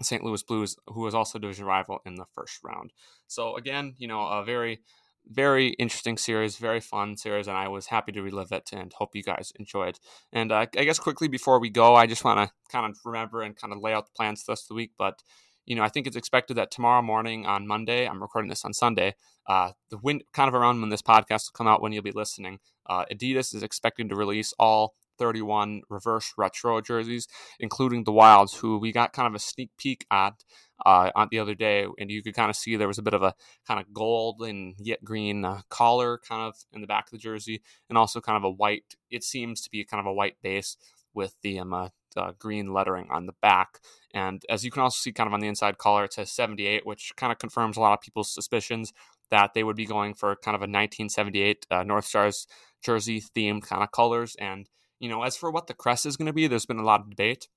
St. 0.03 0.25
Louis 0.25 0.43
Blues, 0.43 0.77
who 0.88 1.03
was 1.03 1.14
also 1.14 1.38
division 1.38 1.64
rival 1.64 2.01
in 2.05 2.17
the 2.17 2.27
first 2.35 2.59
round. 2.62 2.93
So 3.27 3.57
again, 3.57 3.95
you 3.99 4.09
know, 4.09 4.27
a 4.27 4.45
very, 4.45 4.81
very 5.27 5.69
interesting 5.71 6.19
series, 6.19 6.57
very 6.57 6.81
fun 6.81 7.17
series, 7.17 7.49
and 7.49 7.57
I 7.57 7.69
was 7.69 7.87
happy 7.87 8.13
to 8.13 8.23
relive 8.23 8.53
it 8.53 8.71
and 8.73 8.93
hope 8.93 9.15
you 9.15 9.23
guys 9.23 9.53
enjoyed. 9.59 9.99
And 10.33 10.53
uh, 10.53 10.67
I 10.77 10.85
guess 10.85 10.99
quickly 10.99 11.29
before 11.29 11.59
we 11.59 11.71
go, 11.71 11.95
I 11.95 12.07
just 12.07 12.25
want 12.25 12.47
to 12.47 12.55
kind 12.71 12.87
of 12.91 12.99
remember 13.05 13.43
and 13.43 13.57
kind 13.57 13.73
of 13.73 13.81
lay 13.81 13.93
out 13.93 14.07
the 14.07 14.13
plans 14.17 14.43
for 14.43 14.55
the 14.55 14.61
the 14.69 14.75
week. 14.75 14.93
But 14.99 15.23
you 15.67 15.75
know, 15.75 15.83
I 15.83 15.89
think 15.89 16.07
it's 16.07 16.17
expected 16.17 16.55
that 16.55 16.71
tomorrow 16.71 17.03
morning 17.03 17.47
on 17.47 17.67
Monday, 17.67 18.07
I'm 18.07 18.21
recording 18.21 18.51
this 18.51 18.65
on 18.65 18.75
Sunday, 18.75 19.15
uh, 19.49 19.71
the 19.91 19.99
wind 19.99 20.25
kind 20.33 20.49
of 20.49 20.55
around 20.55 20.81
when 20.81 20.91
this 20.91 21.03
podcast 21.03 21.49
will 21.49 21.57
come 21.57 21.67
out 21.67 21.81
when 21.81 21.93
you'll 21.93 22.03
be 22.03 22.13
listening. 22.13 22.59
Uh, 22.87 23.05
Adidas 23.11 23.55
is 23.55 23.63
expecting 23.63 24.09
to 24.11 24.17
release 24.17 24.53
all 24.59 24.95
31 25.19 25.83
reverse 25.89 26.35
retro 26.37 26.81
jerseys, 26.81 27.29
including 27.59 28.05
the 28.05 28.13
Wilds, 28.13 28.55
who 28.57 28.79
we 28.79 28.93
got 28.93 29.13
kind 29.13 29.29
of 29.29 29.35
a 29.35 29.39
sneak 29.39 29.71
peek 29.79 30.07
at 30.11 30.45
uh, 30.85 31.11
on 31.15 31.29
the 31.31 31.39
other 31.39 31.55
day, 31.55 31.87
and 31.99 32.11
you 32.11 32.23
could 32.23 32.35
kind 32.35 32.51
of 32.51 32.57
see 32.57 32.77
there 32.77 32.89
was 32.89 32.99
a 32.99 33.03
bit 33.03 33.15
of 33.15 33.23
a 33.23 33.35
kind 33.67 33.81
of 33.81 33.93
gold 33.93 34.43
and 34.43 34.75
yet 34.79 35.05
green 35.05 35.45
uh, 35.45 35.61
collar 35.69 36.19
kind 36.19 36.43
of 36.43 36.57
in 36.73 36.81
the 36.81 36.87
back 36.87 37.07
of 37.07 37.13
the 37.13 37.19
jersey, 37.19 37.63
and 37.89 37.99
also 37.99 38.21
kind 38.21 38.37
of 38.37 38.45
a 38.45 38.51
white. 38.51 38.95
It 39.11 39.25
seems 39.25 39.61
to 39.63 39.71
be 39.71 39.85
kind 39.85 40.01
of 40.01 40.07
a 40.07 40.13
white 40.13 40.37
base 40.43 40.77
with 41.15 41.37
the 41.43 41.61
um, 41.61 41.73
uh, 41.73 41.89
uh, 42.17 42.33
green 42.39 42.73
lettering 42.73 43.09
on 43.11 43.27
the 43.27 43.35
back. 43.41 43.81
And 44.13 44.43
as 44.49 44.65
you 44.65 44.71
can 44.71 44.83
also 44.83 44.99
see, 44.99 45.13
kind 45.13 45.27
of 45.27 45.35
on 45.35 45.41
the 45.41 45.49
inside 45.49 45.79
collar, 45.79 46.05
it 46.05 46.13
says 46.13 46.31
78, 46.31 46.85
which 46.87 47.13
kind 47.17 47.33
of 47.33 47.39
confirms 47.39 47.77
a 47.77 47.81
lot 47.81 47.93
of 47.95 48.01
people's 48.01 48.33
suspicions 48.33 48.93
that 49.31 49.55
they 49.55 49.65
would 49.65 49.77
be 49.77 49.87
going 49.87 50.15
for 50.15 50.37
kind 50.37 50.55
of 50.55 50.61
a 50.61 50.71
1978 50.71 51.67
uh, 51.71 51.83
North 51.83 52.05
Stars 52.05 52.47
jersey 52.85 53.21
themed 53.21 53.63
kind 53.63 53.83
of 53.83 53.91
colors. 53.91 54.37
And 54.39 54.69
you 55.01 55.09
know, 55.09 55.23
as 55.23 55.37
for 55.37 55.51
what 55.51 55.67
the 55.67 55.75
crest 55.75 56.07
is 56.07 56.17
going 56.17 56.27
to 56.27 56.33
be, 56.33 56.47
there's 56.47 56.67
been 56.67 56.79
a 56.79 56.85
lot 56.85 57.01
of 57.01 57.11
debate. 57.11 57.49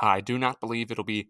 I 0.00 0.20
do 0.20 0.38
not 0.38 0.60
believe 0.60 0.90
it'll 0.90 1.04
be 1.04 1.28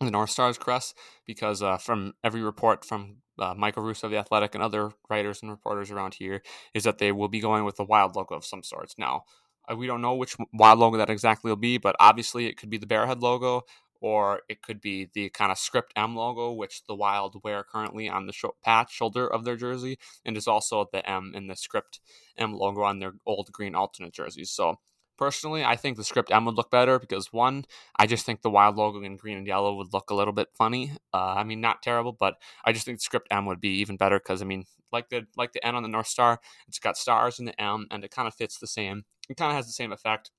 the 0.00 0.10
North 0.10 0.30
Stars 0.30 0.58
crest 0.58 0.96
because 1.26 1.62
uh, 1.62 1.76
from 1.76 2.14
every 2.22 2.42
report 2.42 2.84
from 2.84 3.16
uh, 3.38 3.54
Michael 3.56 3.82
Russo 3.82 4.06
of 4.06 4.12
the 4.12 4.18
Athletic 4.18 4.54
and 4.54 4.62
other 4.62 4.92
writers 5.10 5.42
and 5.42 5.50
reporters 5.50 5.90
around 5.90 6.14
here 6.14 6.42
is 6.72 6.84
that 6.84 6.98
they 6.98 7.12
will 7.12 7.28
be 7.28 7.40
going 7.40 7.64
with 7.64 7.80
a 7.80 7.84
wild 7.84 8.14
logo 8.14 8.36
of 8.36 8.44
some 8.44 8.62
sorts. 8.62 8.96
Now, 8.96 9.24
uh, 9.70 9.76
we 9.76 9.86
don't 9.86 10.02
know 10.02 10.14
which 10.14 10.36
wild 10.52 10.78
logo 10.78 10.96
that 10.98 11.10
exactly 11.10 11.50
will 11.50 11.56
be, 11.56 11.78
but 11.78 11.96
obviously 11.98 12.46
it 12.46 12.56
could 12.56 12.70
be 12.70 12.78
the 12.78 12.86
Bearhead 12.86 13.20
logo 13.20 13.64
or 14.00 14.42
it 14.48 14.62
could 14.62 14.80
be 14.80 15.08
the 15.12 15.28
kind 15.30 15.50
of 15.50 15.58
script 15.58 15.92
M 15.96 16.14
logo, 16.14 16.52
which 16.52 16.84
the 16.86 16.94
Wild 16.94 17.42
wear 17.42 17.64
currently 17.64 18.08
on 18.08 18.26
the 18.26 18.32
sh- 18.32 18.44
patch 18.62 18.92
shoulder 18.92 19.26
of 19.26 19.44
their 19.44 19.56
jersey, 19.56 19.98
and 20.24 20.36
is 20.36 20.46
also 20.46 20.86
the 20.92 21.08
M 21.08 21.32
in 21.34 21.48
the 21.48 21.56
script 21.56 22.00
M 22.36 22.52
logo 22.52 22.82
on 22.82 23.00
their 23.00 23.14
old 23.26 23.50
green 23.50 23.74
alternate 23.74 24.12
jerseys. 24.12 24.50
So 24.50 24.78
personally, 25.18 25.64
I 25.64 25.76
think 25.76 25.96
the 25.96 26.04
script 26.04 26.30
M 26.32 26.44
would 26.46 26.54
look 26.54 26.70
better 26.70 26.98
because 26.98 27.32
one, 27.32 27.64
I 27.96 28.06
just 28.06 28.24
think 28.24 28.42
the 28.42 28.50
Wild 28.50 28.76
logo 28.76 29.02
in 29.02 29.16
green 29.16 29.36
and 29.36 29.46
yellow 29.46 29.74
would 29.74 29.92
look 29.92 30.10
a 30.10 30.14
little 30.14 30.32
bit 30.32 30.48
funny. 30.56 30.92
Uh, 31.12 31.34
I 31.36 31.44
mean, 31.44 31.60
not 31.60 31.82
terrible, 31.82 32.12
but 32.12 32.36
I 32.64 32.72
just 32.72 32.86
think 32.86 32.98
the 32.98 33.02
script 33.02 33.28
M 33.30 33.44
would 33.46 33.60
be 33.60 33.80
even 33.80 33.96
better 33.96 34.18
because 34.18 34.40
I 34.40 34.44
mean, 34.44 34.64
like 34.92 35.10
the 35.10 35.26
like 35.36 35.52
the 35.52 35.64
N 35.66 35.74
on 35.74 35.82
the 35.82 35.88
North 35.88 36.06
Star, 36.06 36.40
it's 36.66 36.78
got 36.78 36.96
stars 36.96 37.38
in 37.38 37.44
the 37.44 37.60
M, 37.60 37.86
and 37.90 38.04
it 38.04 38.10
kind 38.10 38.28
of 38.28 38.34
fits 38.34 38.58
the 38.58 38.66
same. 38.66 39.04
It 39.28 39.36
kind 39.36 39.50
of 39.50 39.56
has 39.56 39.66
the 39.66 39.72
same 39.72 39.92
effect 39.92 40.30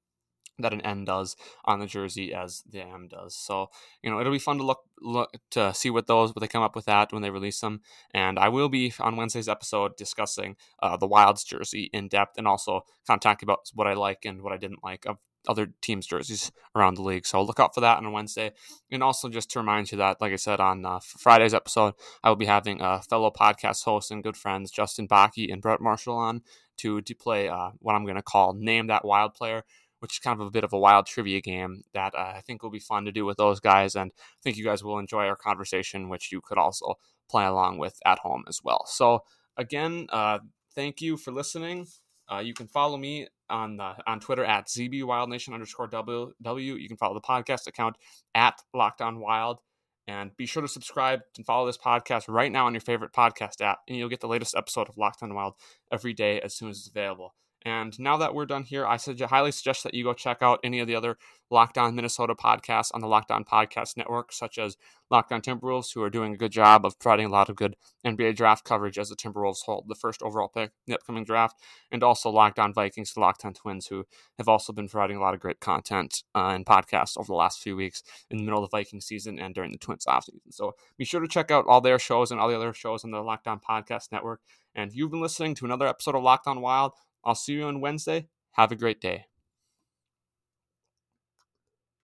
that 0.59 0.73
an 0.73 0.81
N 0.81 1.05
does 1.05 1.35
on 1.65 1.79
the 1.79 1.85
jersey 1.85 2.33
as 2.33 2.63
the 2.69 2.81
M 2.81 3.07
does. 3.07 3.35
So 3.35 3.69
you 4.03 4.09
know 4.09 4.19
it'll 4.19 4.31
be 4.31 4.39
fun 4.39 4.57
to 4.57 4.63
look 4.63 4.83
look 5.01 5.37
to 5.51 5.73
see 5.73 5.89
what 5.89 6.07
those 6.07 6.33
what 6.35 6.41
they 6.41 6.47
come 6.47 6.63
up 6.63 6.75
with 6.75 6.85
that 6.85 7.11
when 7.11 7.21
they 7.21 7.29
release 7.29 7.59
them. 7.59 7.81
And 8.13 8.37
I 8.37 8.49
will 8.49 8.69
be 8.69 8.93
on 8.99 9.15
Wednesday's 9.15 9.49
episode 9.49 9.95
discussing 9.97 10.55
uh, 10.81 10.97
the 10.97 11.07
Wilds 11.07 11.43
jersey 11.43 11.89
in 11.93 12.07
depth 12.07 12.37
and 12.37 12.47
also 12.47 12.85
kind 13.07 13.17
of 13.17 13.21
talking 13.21 13.45
about 13.45 13.69
what 13.73 13.87
I 13.87 13.93
like 13.93 14.25
and 14.25 14.41
what 14.41 14.53
I 14.53 14.57
didn't 14.57 14.83
like 14.83 15.05
of 15.05 15.17
other 15.47 15.71
teams' 15.81 16.05
jerseys 16.05 16.51
around 16.75 16.95
the 16.95 17.01
league. 17.01 17.25
So 17.25 17.41
look 17.41 17.59
out 17.59 17.73
for 17.73 17.81
that 17.81 17.97
on 17.97 18.11
Wednesday. 18.11 18.51
And 18.91 19.03
also 19.03 19.29
just 19.29 19.49
to 19.51 19.59
remind 19.59 19.91
you 19.91 19.97
that, 19.97 20.21
like 20.21 20.33
I 20.33 20.37
said 20.37 20.59
on 20.59 20.85
uh, 20.85 20.99
Friday's 20.99 21.53
episode, 21.53 21.93
I 22.23 22.29
will 22.29 22.35
be 22.35 22.45
having 22.45 22.81
a 22.81 23.01
fellow 23.01 23.31
podcast 23.31 23.83
host 23.83 24.11
and 24.11 24.23
good 24.23 24.37
friends 24.37 24.71
Justin 24.71 25.07
Bakke 25.07 25.51
and 25.51 25.61
Brett 25.61 25.81
Marshall 25.81 26.17
on 26.17 26.41
to 26.77 27.01
to 27.01 27.15
play 27.15 27.47
uh, 27.47 27.71
what 27.79 27.95
I'm 27.95 28.03
going 28.03 28.15
to 28.15 28.21
call 28.21 28.53
Name 28.53 28.87
That 28.87 29.05
Wild 29.05 29.33
Player 29.33 29.63
which 29.99 30.15
is 30.15 30.19
kind 30.19 30.39
of 30.39 30.47
a 30.47 30.51
bit 30.51 30.63
of 30.63 30.73
a 30.73 30.79
wild 30.79 31.05
trivia 31.05 31.41
game 31.41 31.83
that 31.93 32.13
uh, 32.15 32.33
I 32.35 32.41
think 32.45 32.63
will 32.63 32.69
be 32.69 32.79
fun 32.79 33.05
to 33.05 33.11
do 33.11 33.25
with 33.25 33.37
those 33.37 33.59
guys. 33.59 33.95
And 33.95 34.11
I 34.15 34.39
think 34.43 34.57
you 34.57 34.63
guys 34.63 34.83
will 34.83 34.99
enjoy 34.99 35.25
our 35.25 35.35
conversation, 35.35 36.09
which 36.09 36.31
you 36.31 36.41
could 36.41 36.57
also 36.57 36.95
play 37.29 37.45
along 37.45 37.77
with 37.77 37.99
at 38.05 38.19
home 38.19 38.43
as 38.47 38.61
well. 38.63 38.85
So 38.87 39.23
again, 39.57 40.07
uh, 40.09 40.39
thank 40.73 41.01
you 41.01 41.17
for 41.17 41.31
listening. 41.31 41.87
Uh, 42.31 42.39
you 42.39 42.53
can 42.53 42.67
follow 42.67 42.97
me 42.97 43.27
on 43.49 43.77
the 43.77 43.95
on 44.05 44.19
Twitter 44.19 44.45
at 44.45 44.67
zbwildnation 44.67 45.53
underscore 45.53 45.87
w. 45.87 46.33
You 46.75 46.87
can 46.87 46.97
follow 46.97 47.15
the 47.15 47.21
podcast 47.21 47.67
account 47.67 47.97
at 48.35 48.61
Locked 48.73 49.01
On 49.01 49.19
Wild. 49.19 49.59
And 50.07 50.35
be 50.37 50.47
sure 50.47 50.63
to 50.63 50.67
subscribe 50.67 51.19
and 51.37 51.45
follow 51.45 51.67
this 51.67 51.77
podcast 51.77 52.23
right 52.27 52.51
now 52.51 52.65
on 52.65 52.73
your 52.73 52.81
favorite 52.81 53.13
podcast 53.13 53.61
app, 53.61 53.79
and 53.87 53.95
you'll 53.95 54.09
get 54.09 54.21
the 54.21 54.27
latest 54.27 54.55
episode 54.55 54.89
of 54.89 54.97
Locked 54.97 55.21
On 55.21 55.35
Wild 55.35 55.53
every 55.91 56.13
day 56.13 56.41
as 56.41 56.55
soon 56.55 56.69
as 56.69 56.79
it's 56.79 56.87
available. 56.87 57.35
And 57.65 57.99
now 57.99 58.17
that 58.17 58.33
we're 58.33 58.45
done 58.45 58.63
here, 58.63 58.85
I 58.85 58.97
suggest, 58.97 59.29
highly 59.29 59.51
suggest 59.51 59.83
that 59.83 59.93
you 59.93 60.03
go 60.05 60.13
check 60.13 60.37
out 60.41 60.59
any 60.63 60.79
of 60.79 60.87
the 60.87 60.95
other 60.95 61.17
Locked 61.51 61.77
On 61.77 61.95
Minnesota 61.95 62.35
podcasts 62.35 62.91
on 62.93 63.01
the 63.01 63.07
Locked 63.07 63.31
On 63.31 63.43
Podcast 63.43 63.97
Network, 63.97 64.31
such 64.31 64.57
as 64.57 64.77
Locked 65.09 65.31
On 65.31 65.41
Timberwolves, 65.41 65.93
who 65.93 66.03
are 66.03 66.09
doing 66.09 66.33
a 66.33 66.37
good 66.37 66.51
job 66.51 66.85
of 66.85 66.97
providing 66.99 67.25
a 67.25 67.29
lot 67.29 67.49
of 67.49 67.55
good 67.55 67.75
NBA 68.05 68.35
draft 68.35 68.63
coverage 68.63 68.99
as 68.99 69.09
the 69.09 69.15
Timberwolves 69.15 69.63
hold 69.65 69.85
the 69.87 69.95
first 69.95 70.21
overall 70.21 70.47
pick 70.47 70.69
in 70.69 70.91
the 70.91 70.95
upcoming 70.95 71.25
draft, 71.25 71.59
and 71.91 72.03
also 72.03 72.29
Locked 72.29 72.59
On 72.59 72.71
Vikings, 72.71 73.13
the 73.13 73.19
Locked 73.19 73.43
On 73.43 73.53
Twins, 73.53 73.87
who 73.87 74.05
have 74.37 74.47
also 74.47 74.71
been 74.71 74.87
providing 74.87 75.17
a 75.17 75.21
lot 75.21 75.33
of 75.33 75.39
great 75.39 75.59
content 75.59 76.23
uh, 76.35 76.49
and 76.49 76.65
podcasts 76.65 77.17
over 77.17 77.27
the 77.27 77.33
last 77.33 77.61
few 77.61 77.75
weeks 77.75 78.03
in 78.29 78.37
the 78.37 78.43
middle 78.43 78.63
of 78.63 78.69
the 78.69 78.77
Viking 78.77 79.01
season 79.01 79.39
and 79.39 79.55
during 79.55 79.71
the 79.71 79.77
Twins 79.77 80.05
offseason. 80.05 80.39
So 80.51 80.75
be 80.97 81.05
sure 81.05 81.19
to 81.19 81.27
check 81.27 81.51
out 81.51 81.65
all 81.67 81.81
their 81.81 81.99
shows 81.99 82.31
and 82.31 82.39
all 82.39 82.47
the 82.47 82.55
other 82.55 82.73
shows 82.73 83.03
on 83.03 83.11
the 83.11 83.21
Locked 83.21 83.47
On 83.47 83.59
Podcast 83.59 84.11
Network. 84.11 84.41
And 84.75 84.93
you've 84.93 85.11
been 85.11 85.21
listening 85.21 85.55
to 85.55 85.65
another 85.65 85.87
episode 85.87 86.15
of 86.15 86.23
Locked 86.23 86.47
On 86.47 86.61
Wild. 86.61 86.93
I'll 87.23 87.35
see 87.35 87.53
you 87.53 87.63
on 87.63 87.81
Wednesday. 87.81 88.27
Have 88.53 88.71
a 88.71 88.75
great 88.75 89.01
day. 89.01 89.28